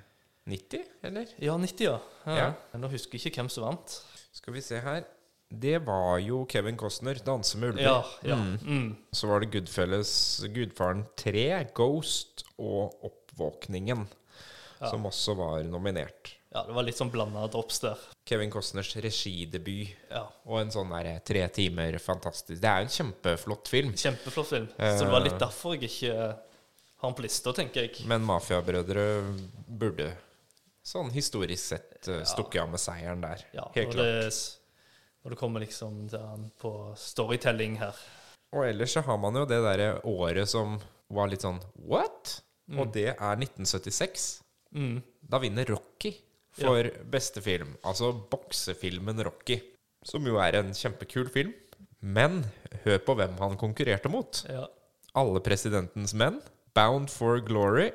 90, 0.47 0.85
eller? 1.03 1.27
Ja, 1.43 1.57
90, 1.59 1.85
ja. 1.89 1.99
ja. 2.27 2.37
Ja. 2.39 2.79
Nå 2.79 2.89
husker 2.93 3.19
jeg 3.19 3.27
ikke 3.33 3.43
hvem 3.43 3.51
som 3.51 3.65
vant. 3.67 3.97
Skal 4.37 4.55
vi 4.55 4.63
se 4.63 4.79
her. 4.81 5.05
Det 5.49 5.77
var 5.87 6.19
jo 6.19 6.45
Kevin 6.51 6.77
Costner, 6.79 7.15
'Danse 7.23 7.57
med 7.59 7.75
ulver'. 7.75 7.83
Ja, 7.83 8.05
ja. 8.27 8.37
Mm. 8.37 8.59
Mm. 8.63 8.97
Så 9.13 9.29
var 9.31 9.41
det 9.41 9.51
Goodfelles, 9.53 10.43
Gudfaren 10.55 11.05
3, 11.17 11.65
Ghost 11.75 12.45
og 12.59 12.95
Oppvåkningen, 13.07 14.07
Ja. 14.81 14.91
som 14.91 15.07
også 15.07 15.35
var 15.37 15.63
nominert. 15.65 16.33
ja 16.53 16.63
det 16.67 16.73
var 16.75 16.83
litt 16.85 16.97
sånn 16.97 17.11
blanda 17.13 17.47
drops 17.53 17.79
der. 17.81 17.97
Kevin 18.27 18.51
Costners 18.51 18.95
regidebut 18.97 19.89
Ja. 20.11 20.27
og 20.47 20.61
en 20.61 20.71
sånn 20.71 20.91
der 20.91 21.19
tre 21.21 21.49
timer 21.49 21.99
fantastisk 21.99 22.61
Det 22.61 22.65
er 22.69 22.79
jo 22.81 22.89
en 22.89 22.89
kjempeflott 23.13 23.69
film, 23.69 23.93
Kjempeflott 23.93 24.47
film. 24.47 24.69
Så 24.79 25.05
det 25.05 25.11
var 25.13 25.21
litt 25.21 25.39
derfor 25.39 25.75
jeg 25.75 25.91
ikke 25.91 26.15
har 26.97 27.11
den 27.11 27.15
på 27.15 27.23
lista, 27.23 27.53
tenker 27.53 27.83
jeg. 27.83 28.07
men 28.07 28.23
Mafiabrødre 28.25 29.37
burde 29.69 30.13
sånn 30.87 31.11
historisk 31.15 31.73
sett 31.75 32.09
uh, 32.11 32.23
stukket 32.27 32.63
av 32.63 32.71
med 32.73 32.83
seieren 32.83 33.25
der. 33.25 33.43
Ja, 33.57 33.67
Helt 33.75 33.95
når 33.95 33.99
klart. 33.99 34.07
det, 34.07 35.17
når 35.25 35.35
det 35.35 35.41
kommer 35.41 35.65
liksom 35.65 35.99
til 36.13 36.47
på 36.63 36.73
storytelling 37.01 37.81
her. 37.83 37.99
Og 38.55 38.69
ellers 38.69 38.95
så 38.95 39.03
har 39.05 39.19
man 39.21 39.37
jo 39.37 39.45
det 39.49 39.59
derre 39.65 39.89
året 40.07 40.49
som 40.49 40.79
var 41.13 41.31
litt 41.31 41.45
sånn 41.45 41.59
what? 41.89 42.39
Og 42.75 42.91
det 42.95 43.13
er 43.15 43.39
1976. 43.39 44.27
Mm. 44.75 44.99
Da 45.23 45.39
vinner 45.43 45.69
Rocky 45.71 46.13
for 46.57 46.89
beste 47.13 47.43
film. 47.45 47.77
Altså 47.87 48.11
boksefilmen 48.31 49.23
Rocky. 49.27 49.61
Som 50.07 50.27
jo 50.27 50.39
er 50.43 50.59
en 50.61 50.73
kjempekul 50.75 51.29
film. 51.35 51.53
Men 52.01 52.43
hør 52.85 52.99
på 53.07 53.17
hvem 53.19 53.37
han 53.41 53.59
konkurrerte 53.61 54.11
mot. 54.13 54.43
Ja. 54.51 54.67
Alle 55.19 55.43
presidentens 55.45 56.15
menn. 56.19 56.41
Bound 56.77 57.11
for 57.13 57.43
Glory. 57.45 57.91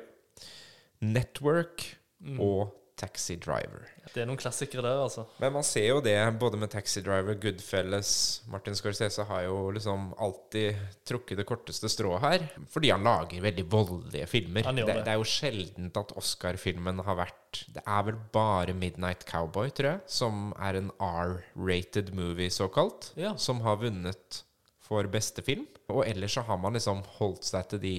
Network 1.02 1.84
og 2.38 2.72
Taxi 2.96 3.34
Driver. 3.40 3.86
Det 4.14 4.20
er 4.22 4.26
noen 4.28 4.38
klassikere 4.38 4.82
der, 4.84 4.98
altså. 5.02 5.24
Men 5.40 5.52
man 5.56 5.64
ser 5.66 5.86
jo 5.88 6.00
det 6.04 6.14
både 6.38 6.58
med 6.60 6.70
Taxi 6.70 7.00
Driver, 7.02 7.34
Goodfellas 7.40 8.42
Martin 8.52 8.74
Scorsese 8.78 9.24
har 9.26 9.42
jo 9.46 9.70
liksom 9.74 10.10
alltid 10.22 10.76
trukket 11.08 11.40
det 11.40 11.46
korteste 11.48 11.88
strået 11.90 12.20
her. 12.22 12.44
Fordi 12.70 12.90
han 12.92 13.02
lager 13.06 13.40
veldig 13.42 13.64
voldelige 13.72 14.26
filmer. 14.30 14.64
Han 14.68 14.76
Det, 14.76 14.86
det. 14.86 14.98
det 15.06 15.14
er 15.14 15.18
jo 15.22 15.24
sjeldent 15.24 15.96
at 15.96 16.12
Oscar-filmen 16.20 17.00
har 17.06 17.16
vært 17.16 17.64
Det 17.72 17.82
er 17.86 18.02
vel 18.06 18.16
bare 18.32 18.72
Midnight 18.76 19.24
Cowboy, 19.28 19.70
tror 19.70 19.90
jeg, 19.94 20.00
som 20.06 20.52
er 20.60 20.78
en 20.78 20.90
R-rated 21.00 22.12
movie, 22.14 22.50
såkalt, 22.50 23.12
Ja. 23.16 23.34
som 23.36 23.60
har 23.60 23.76
vunnet 23.76 24.42
for 24.80 25.04
beste 25.08 25.42
film. 25.42 25.66
Og 25.88 26.04
ellers 26.06 26.34
så 26.34 26.42
har 26.44 26.58
man 26.58 26.72
liksom 26.74 27.02
holdt 27.18 27.44
seg 27.44 27.68
til 27.68 27.78
de 27.82 27.96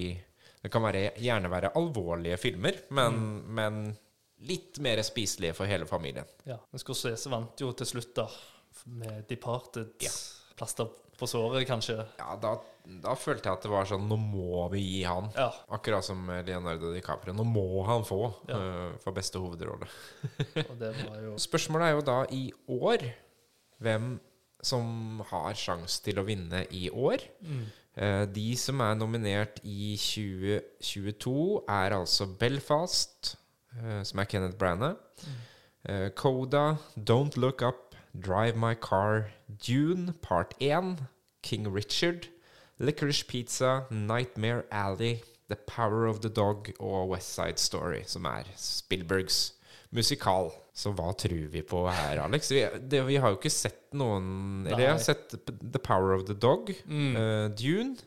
Det 0.63 0.71
kan 0.71 0.82
være, 0.82 1.12
gjerne 1.19 1.49
være 1.51 1.73
alvorlige 1.75 2.38
filmer, 2.39 2.71
men, 2.89 3.13
Mm. 3.13 3.43
men 3.53 3.97
litt 4.41 4.80
mer 4.84 5.02
spiselige 5.04 5.54
for 5.56 5.65
hele 5.69 5.86
familien. 5.86 6.26
Ja. 6.46 6.58
Men 6.72 6.80
Scorsese 6.82 7.30
vant 7.32 7.60
jo 7.62 7.72
til 7.74 7.86
slutt, 7.88 8.13
da, 8.15 8.28
med 8.86 9.28
'Departed'. 9.30 9.93
Ja. 10.04 10.12
Plaster 10.58 10.88
på 11.17 11.28
såret, 11.28 11.65
kanskje. 11.67 11.96
Ja, 12.19 12.36
da, 12.41 12.56
da 12.86 13.13
følte 13.15 13.50
jeg 13.50 13.54
at 13.58 13.63
det 13.63 13.72
var 13.72 13.86
sånn 13.86 14.08
Nå 14.10 14.17
må 14.17 14.67
vi 14.74 14.82
gi 14.82 15.04
han. 15.04 15.30
Ja. 15.38 15.48
Akkurat 15.69 16.04
som 16.06 16.26
Leonardo 16.46 16.91
DiCaprio. 16.93 17.34
Nå 17.34 17.43
må 17.46 17.84
han 17.86 18.04
få 18.04 18.34
Ja. 18.50 18.58
uh, 18.58 18.98
for 19.00 19.12
beste 19.13 19.39
hovedrolle. 19.39 19.88
Spørsmålet 21.48 21.88
er 21.88 21.93
jo 21.98 22.02
da 22.06 22.17
i 22.34 22.52
år 22.69 23.06
hvem 23.84 24.19
som 24.63 25.22
har 25.30 25.54
sjanse 25.60 26.02
til 26.04 26.19
å 26.22 26.26
vinne 26.28 26.65
i 26.72 26.89
år. 26.89 27.24
Mm. 27.41 27.63
Uh, 27.98 28.26
De 28.26 28.56
som 28.58 28.80
er 28.82 28.96
nominert 28.96 29.60
i 29.63 29.93
2022, 30.00 31.63
er 31.69 31.98
altså 31.98 32.26
Belfast, 32.39 33.36
som 34.03 34.19
er 34.19 34.25
Kenneth 34.25 34.57
Branagh. 34.57 34.97
Eh, 35.86 36.09
Coda, 36.15 36.75
Don't 36.97 37.36
Look 37.38 37.62
Up, 37.62 37.95
Drive 38.13 38.55
My 38.55 38.73
Car, 38.75 39.29
Dune 39.67 40.13
Part 40.21 40.53
1, 40.59 40.97
King 41.41 41.67
Richard, 41.73 42.27
Licorice 42.79 43.23
Pizza, 43.27 43.86
Nightmare 43.91 44.63
Alley, 44.71 45.21
The 45.49 45.57
Power 45.67 46.05
of 46.07 46.21
the 46.21 46.29
Dog 46.29 46.69
og 46.79 47.09
West 47.09 47.33
Side 47.36 47.57
Story, 47.59 48.03
som 48.05 48.25
er 48.25 48.43
Spielbergs 48.55 49.53
musikal. 49.91 50.51
Så 50.73 50.89
hva 50.97 51.12
tror 51.13 51.49
vi 51.53 51.62
på 51.62 51.83
her, 51.91 52.21
Alex? 52.23 52.47
Vi, 52.51 52.63
det, 52.89 53.03
vi 53.05 53.19
har 53.21 53.29
jo 53.29 53.38
ikke 53.38 53.51
sett 53.53 53.91
noen 53.93 54.63
Eller 54.65 54.88
jeg 54.88 54.95
har 54.95 55.03
sett 55.03 55.36
The 55.45 55.77
Power 55.83 56.15
of 56.15 56.23
the 56.25 56.33
Dog, 56.33 56.71
Mm. 56.88 57.15
uh, 57.15 57.49
Dune 57.53 57.97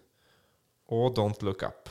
og 0.88 1.14
Don't 1.18 1.42
Look 1.46 1.62
Up. 1.62 1.90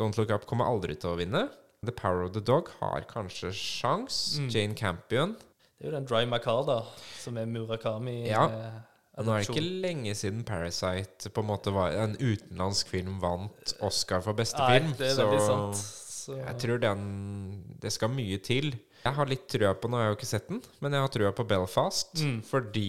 Don't 0.00 0.16
Look 0.16 0.30
Up 0.32 0.46
kommer 0.48 0.64
aldri 0.70 0.94
til 0.96 1.10
å 1.12 1.18
vinne. 1.20 1.42
The 1.86 1.92
Power 1.92 2.24
of 2.26 2.32
the 2.34 2.40
Dog 2.40 2.68
har 2.80 3.04
kanskje 3.10 3.52
sjans. 3.56 4.38
Mm. 4.40 4.48
Jane 4.54 4.74
Campion. 4.78 5.34
Det 5.78 5.86
er 5.86 5.90
jo 5.90 5.94
den 5.96 6.06
Dry 6.08 6.24
Macar, 6.30 6.86
som 7.20 7.36
er 7.40 7.46
Murakami. 7.50 8.20
Ja. 8.28 8.44
eh, 8.48 8.80
Nå 9.24 9.30
er 9.30 9.44
det 9.44 9.48
ikke 9.52 9.62
lenge 9.84 10.14
siden 10.18 10.42
Parasite 10.44 11.30
på 11.30 11.42
en 11.44 11.46
måte 11.52 11.70
var 11.74 11.92
en 12.02 12.16
utenlandsk 12.18 12.88
film 12.90 13.20
vant 13.22 13.74
Oscar 13.86 14.20
for 14.24 14.34
beste 14.34 14.58
Nei, 14.58 14.78
film. 14.80 14.94
det 14.98 15.10
er 15.12 15.20
veldig 15.20 15.42
sant. 15.44 15.76
Så, 16.14 16.38
jeg 16.40 16.56
tror 16.62 16.78
den 16.80 17.02
Det 17.82 17.92
skal 17.92 18.08
mye 18.10 18.38
til. 18.42 18.70
Jeg 19.04 19.12
har 19.18 19.28
litt 19.28 19.44
trua 19.52 19.74
på 19.76 19.90
Nå 19.92 19.98
har 20.00 20.06
jeg 20.06 20.14
jo 20.14 20.18
ikke 20.18 20.30
sett 20.30 20.48
den, 20.48 20.62
men 20.80 20.92
jeg 20.96 21.04
har 21.04 21.12
trua 21.12 21.32
på 21.36 21.44
Belfast. 21.46 22.14
Mm. 22.24 22.38
Fordi 22.48 22.88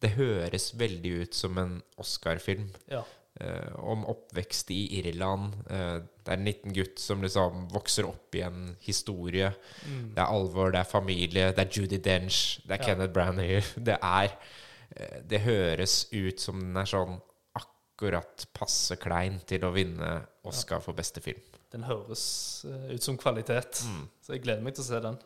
det 0.00 0.10
høres 0.16 0.70
veldig 0.78 1.12
ut 1.22 1.34
som 1.34 1.58
en 1.58 1.82
Oscar-film. 1.98 2.70
ja. 2.90 3.02
Eh, 3.40 3.74
om 3.78 4.04
oppvekst 4.08 4.70
i 4.74 4.80
Irland. 5.00 5.54
Eh, 5.70 5.98
det 6.24 6.32
er 6.32 6.36
en 6.38 6.48
liten 6.48 6.74
gutt 6.76 7.00
som 7.02 7.22
liksom 7.24 7.66
vokser 7.72 8.08
opp 8.08 8.34
i 8.38 8.42
en 8.46 8.74
historie. 8.84 9.50
Mm. 9.86 10.12
Det 10.16 10.22
er 10.22 10.34
alvor, 10.34 10.72
det 10.74 10.82
er 10.82 10.90
familie, 10.90 11.52
det 11.56 11.64
er 11.64 11.72
Judy 11.72 12.00
Dench, 12.04 12.60
det 12.66 12.76
er 12.76 12.82
Ja. 12.82 12.84
Kenneth 12.90 13.12
Branagh. 13.12 13.72
Det 13.88 13.98
er 14.02 14.34
eh, 14.96 15.20
Det 15.24 15.40
høres 15.46 16.06
ut 16.12 16.40
som 16.40 16.60
den 16.60 16.76
er 16.76 16.88
sånn 16.88 17.18
akkurat 17.58 18.46
passe 18.54 18.96
klein 19.00 19.40
til 19.46 19.64
å 19.66 19.72
vinne 19.74 20.20
Oscar 20.46 20.80
for 20.80 20.94
beste 20.94 21.20
film. 21.20 21.42
Den 21.72 21.84
høres 21.84 22.64
ut 22.64 23.02
som 23.02 23.18
kvalitet. 23.20 23.82
Mm. 23.84 24.04
Så 24.22 24.32
jeg 24.36 24.44
gleder 24.46 24.62
meg 24.64 24.76
til 24.76 24.86
å 24.86 24.88
se 24.88 25.00
den. 25.04 25.18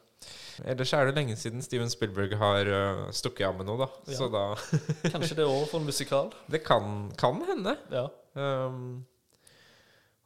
Ellers 0.69 0.93
er 0.95 1.09
det 1.09 1.17
lenge 1.17 1.37
siden 1.41 1.63
Steven 1.65 1.91
Spielberg 1.91 2.35
har 2.41 2.69
uh, 2.69 3.07
stukket 3.15 3.47
av 3.49 3.57
med 3.59 3.69
noe, 3.69 3.87
da. 3.87 3.89
Ja. 4.11 4.19
Så 4.19 4.29
da 4.33 4.45
Kanskje 5.15 5.39
det 5.39 5.45
er 5.45 5.51
over 5.51 5.71
for 5.71 5.81
en 5.81 5.89
musikal? 5.89 6.33
Det 6.53 6.63
kan, 6.67 7.09
kan 7.19 7.41
hende. 7.49 7.77
Ja. 7.93 8.09
Um, 8.37 9.05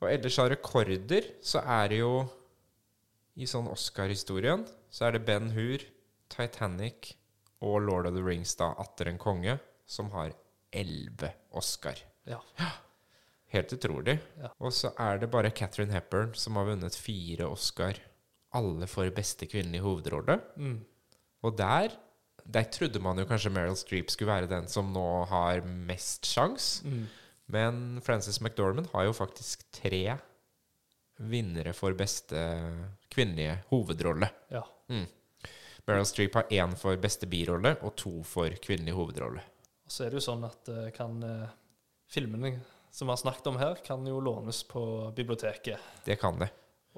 og 0.03 0.09
ellers 0.11 0.39
av 0.43 0.51
rekorder 0.53 1.31
så 1.45 1.63
er 1.63 1.93
det 1.93 2.01
jo 2.03 2.13
I 3.41 3.49
sånn 3.49 3.69
Oscar-historien 3.73 4.67
så 4.93 5.09
er 5.09 5.17
det 5.17 5.27
Ben 5.29 5.51
Hur, 5.57 5.83
Titanic 6.33 7.15
og 7.65 7.81
Lord 7.85 8.09
of 8.09 8.17
the 8.17 8.25
Rings, 8.25 8.55
da, 8.59 8.73
atter 8.81 9.11
en 9.11 9.21
konge, 9.21 9.59
som 9.89 10.11
har 10.15 10.35
elleve 10.77 11.33
Oscar. 11.57 11.99
Ja. 12.29 12.41
Helt 13.53 13.73
utrolig. 13.73 14.19
Ja. 14.41 14.51
Og 14.59 14.75
så 14.75 14.91
er 15.01 15.21
det 15.23 15.31
bare 15.33 15.53
Catherine 15.55 15.95
Hepburn 15.95 16.35
som 16.37 16.59
har 16.59 16.69
vunnet 16.69 16.97
fire 16.99 17.49
Oscar. 17.49 17.99
Alle 18.57 18.89
for 18.91 19.11
beste 19.15 19.49
kvinnelige 19.51 19.85
hovedrolle. 19.85 20.41
Mm. 20.57 20.81
Og 21.45 21.57
der 21.59 21.95
Der 22.47 22.63
trodde 22.71 23.01
man 23.03 23.19
jo 23.19 23.25
kanskje 23.27 23.51
Meryl 23.51 23.75
Streep 23.75 24.11
skulle 24.11 24.31
være 24.31 24.47
den 24.47 24.69
som 24.71 24.93
nå 24.95 25.25
har 25.27 25.65
mest 25.67 26.29
sjans. 26.31 26.85
Mm. 26.87 27.07
Men 27.51 28.01
Frances 28.07 28.39
McDormand 28.41 28.87
har 28.93 29.09
jo 29.09 29.13
faktisk 29.13 29.65
tre 29.75 30.19
vinnere 31.19 31.73
for 31.75 31.97
beste 31.99 32.39
kvinnelige 33.11 33.57
hovedrolle. 33.71 34.31
ja. 34.51 34.63
Meryl 35.87 36.07
Streep 36.07 36.35
har 36.35 36.49
én 36.51 36.73
for 36.79 36.99
beste 36.99 37.27
birolle 37.31 37.77
og 37.83 37.95
to 37.97 38.23
for 38.27 38.51
kvinnelig 38.63 38.95
hovedrolle. 38.95 39.43
Og 39.87 39.93
så 39.95 40.05
er 40.05 40.11
det 40.11 40.19
jo 40.19 40.25
sånn 40.25 40.43
at 40.47 40.71
eh, 40.73 40.89
kan 40.95 41.19
eh, 41.23 41.53
filmene 42.11 42.57
som 42.91 43.07
vi 43.07 43.13
har 43.13 43.21
snakket 43.21 43.47
om 43.47 43.59
her, 43.61 43.75
kan 43.85 44.07
jo 44.09 44.19
lånes 44.25 44.63
på 44.67 45.13
biblioteket. 45.17 45.79
Det 46.07 46.17
kan 46.19 46.39
det. 46.41 46.49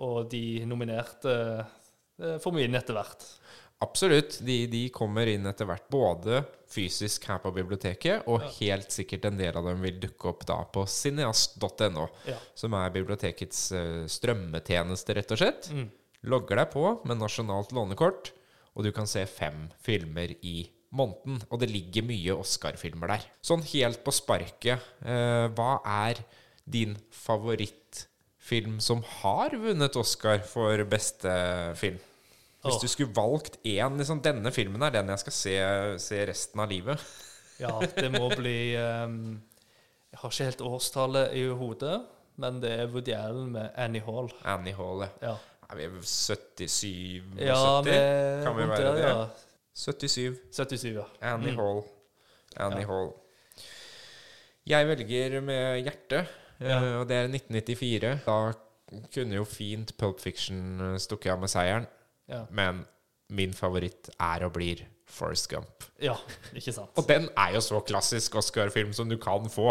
Og 0.05 0.29
de 0.31 0.65
nominerte 0.69 1.33
eh, 2.23 2.39
får 2.43 2.55
mye 2.55 2.69
inn 2.69 2.79
etter 2.79 2.95
hvert. 2.99 3.25
Absolutt. 3.83 4.41
De, 4.43 4.65
de 4.71 4.85
kommer 4.95 5.29
inn 5.31 5.47
etter 5.47 5.69
hvert, 5.69 5.85
både 5.91 6.41
fysisk 6.69 7.29
her 7.31 7.39
på 7.43 7.53
biblioteket, 7.55 8.25
og 8.27 8.43
Ja. 8.43 8.49
helt 8.59 8.91
sikkert 8.95 9.25
en 9.29 9.39
del 9.39 9.55
av 9.57 9.65
dem 9.71 9.81
vil 9.85 10.01
dukke 10.03 10.33
opp 10.33 10.43
da 10.49 10.57
på 10.75 10.83
cineast.no, 10.91 12.09
Ja. 12.27 12.37
som 12.59 12.75
er 12.75 12.91
bibliotekets 12.95 13.61
eh, 13.73 14.03
strømmetjeneste, 14.11 15.15
rett 15.15 15.31
og 15.35 15.39
slett. 15.39 15.71
Mm. 15.71 15.87
Logger 16.29 16.57
deg 16.63 16.73
på 16.75 16.85
med 17.07 17.21
nasjonalt 17.23 17.71
lånekort, 17.73 18.33
og 18.75 18.85
du 18.85 18.91
kan 18.95 19.07
se 19.11 19.23
fem 19.31 19.69
filmer 19.83 20.35
i 20.43 20.69
måneden. 20.95 21.39
Og 21.51 21.61
det 21.63 21.71
ligger 21.71 22.03
mye 22.07 22.35
Oscar-filmer 22.39 23.11
der. 23.15 23.25
Sånn 23.45 23.63
helt 23.75 24.03
på 24.07 24.11
sparket, 24.15 24.83
eh, 25.07 25.47
hva 25.55 25.79
er 25.87 26.19
din 26.69 26.97
favorittfilm 28.49 28.81
som 28.81 29.03
har 29.23 29.51
vunnet 29.61 29.97
Oscar 29.97 30.39
for 30.47 30.85
beste 30.89 31.75
film? 31.77 31.99
Hvis 32.65 32.81
du 32.83 32.89
skulle 32.89 33.15
valgt 33.15 33.59
én 33.65 33.97
liksom, 34.01 34.21
Denne 34.21 34.51
filmen 34.53 34.83
er 34.83 34.91
den 34.91 35.09
jeg 35.09 35.19
skal 35.23 35.33
se, 35.33 35.53
se 36.03 36.25
resten 36.27 36.61
av 36.61 36.69
livet. 36.71 36.99
Ja, 37.59 37.73
det 37.83 38.07
må 38.15 38.29
bli 38.31 38.77
um, 38.79 39.41
Jeg 40.13 40.19
har 40.21 40.31
ikke 40.31 40.45
helt 40.47 40.61
årstallet 40.63 41.33
i 41.35 41.41
hodet, 41.59 41.97
men 42.39 42.61
det 42.63 42.71
er 42.71 42.87
Woody 42.93 43.11
Allen 43.17 43.49
med 43.51 43.73
Annie 43.75 44.03
Hall. 44.07 44.29
Annie 44.47 44.75
Hall. 44.79 45.03
ja. 45.23 45.33
Ja, 45.35 45.75
Er 45.75 45.89
vi 45.91 45.99
77 46.07 47.35
ja 47.43 47.57
70? 47.83 48.45
Kan 48.45 48.55
vi 48.61 48.69
være 48.71 48.93
det? 48.95 49.09
Ja. 49.09 49.27
77. 49.75 50.39
77, 50.55 50.95
ja. 51.01 51.03
Annie 51.33 51.51
Mm. 51.51 51.59
Hall. 51.59 51.83
Annie. 52.57 52.87
Hall. 52.87 53.11
Jeg 54.71 54.87
velger 54.89 55.41
med 55.43 55.83
hjertet, 55.83 56.31
Ja. 56.61 56.79
og 57.01 57.09
det 57.09 57.17
er 57.17 57.29
1994. 57.31 58.15
Da 58.27 58.39
kunne 59.15 59.37
jo 59.37 59.45
fint 59.45 59.93
Pulp 60.01 60.21
Fiction 60.21 60.81
eh, 60.81 60.99
stukket 61.03 61.33
av 61.35 61.43
med 61.43 61.53
seieren, 61.53 61.85
ja. 62.31 62.45
men 62.51 62.85
min 63.29 63.53
favoritt 63.53 64.09
er 64.17 64.47
og 64.47 64.55
blir 64.57 64.87
Forrest 65.09 65.49
Gump. 65.49 65.85
Ja, 66.05 66.15
ikke 66.53 66.73
sant. 66.73 66.91
Og 67.01 67.07
den 67.09 67.31
er 67.37 67.55
jo 67.55 67.61
så 67.65 67.79
klassisk 67.85 68.35
Oscar-film 68.37 68.91
som 68.93 69.09
du 69.09 69.17
kan 69.21 69.47
få. 69.53 69.71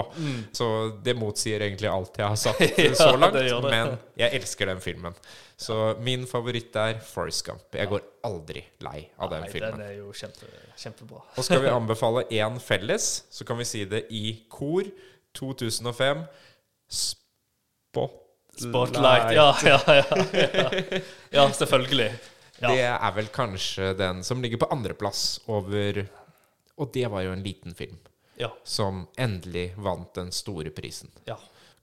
Så 0.57 0.67
det 1.05 1.13
motsier 1.17 1.61
egentlig 1.61 1.89
alt 1.91 2.17
jeg 2.17 2.25
har 2.25 2.39
sagt 2.45 2.61
Mm. 2.61 2.79
Ja, 2.87 2.93
så 2.97 3.11
langt. 3.17 3.33
det 3.37 3.43
det. 3.51 3.69
Men 3.69 3.91
jeg 4.17 4.33
elsker 4.39 4.65
den 4.71 4.81
filmen. 4.81 5.13
Så 5.57 5.77
min 6.01 6.25
favoritt 6.29 6.75
er 6.75 6.97
Forrest 7.05 7.45
Gump. 7.45 7.67
Jeg 7.77 7.89
går 7.89 8.01
aldri 8.25 8.63
lei 8.85 9.07
av 9.17 9.29
den 9.33 9.45
Nei, 9.45 9.51
filmen. 9.53 9.77
Den 9.77 9.85
er 9.91 9.93
jo 9.99 10.09
kjempe, 10.13 10.49
kjempebra. 10.77 11.21
Og 11.37 11.45
skal 11.45 11.61
vi 11.61 11.69
anbefale 11.81 12.25
én 12.33 12.57
felles, 12.61 13.11
så 13.29 13.45
kan 13.45 13.57
vi 13.61 13.65
si 13.69 13.85
det 13.85 14.05
i 14.09 14.25
kor. 14.49 14.89
2005. 15.37 16.25
Spotlight. 16.87 18.23
Spotlight. 18.57 19.31
Ja, 19.35 19.57
ja, 19.63 19.79
ja. 19.85 20.03
Ja, 20.33 20.69
ja 21.37 21.45
selvfølgelig. 21.53 22.11
Det 22.57 22.79
er 22.89 23.11
vel 23.13 23.27
kanskje 23.29 23.91
den 23.99 24.23
som 24.25 24.41
ligger 24.41 24.57
på 24.63 24.69
andreplass 24.73 25.39
over 25.45 25.99
Og 26.77 26.89
det 26.93 27.05
var 27.13 27.21
jo 27.21 27.31
en 27.35 27.43
liten 27.45 27.75
film 27.77 27.99
Ja. 28.37 28.49
som 28.63 29.07
endelig 29.17 29.73
vant 29.77 30.13
den 30.17 30.31
store 30.31 30.69
prisen. 30.73 31.09
ja. 31.27 31.37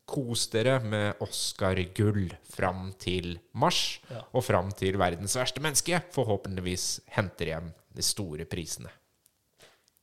kos 0.06 0.48
dere 0.52 0.80
med 0.84 1.14
Oscar-gull 1.24 2.34
fram 2.52 2.92
til 3.00 3.38
mars, 3.56 4.00
og 4.36 4.44
fram 4.44 4.68
til 4.76 4.98
verdens 5.00 5.32
verste 5.38 5.62
menneske 5.64 6.02
forhåpentligvis 6.12 7.00
henter 7.16 7.46
hjem 7.54 7.72
de 7.96 8.02
store 8.04 8.44
prisene. 8.44 8.90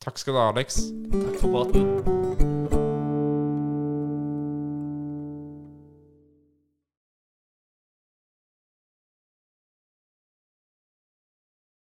Takk 0.01 0.17
skal 0.17 0.33
du 0.33 0.39
ha, 0.41 0.49
Alex. 0.49 0.81
Takk 1.13 1.37
for 1.37 1.53
praten. 1.53 2.80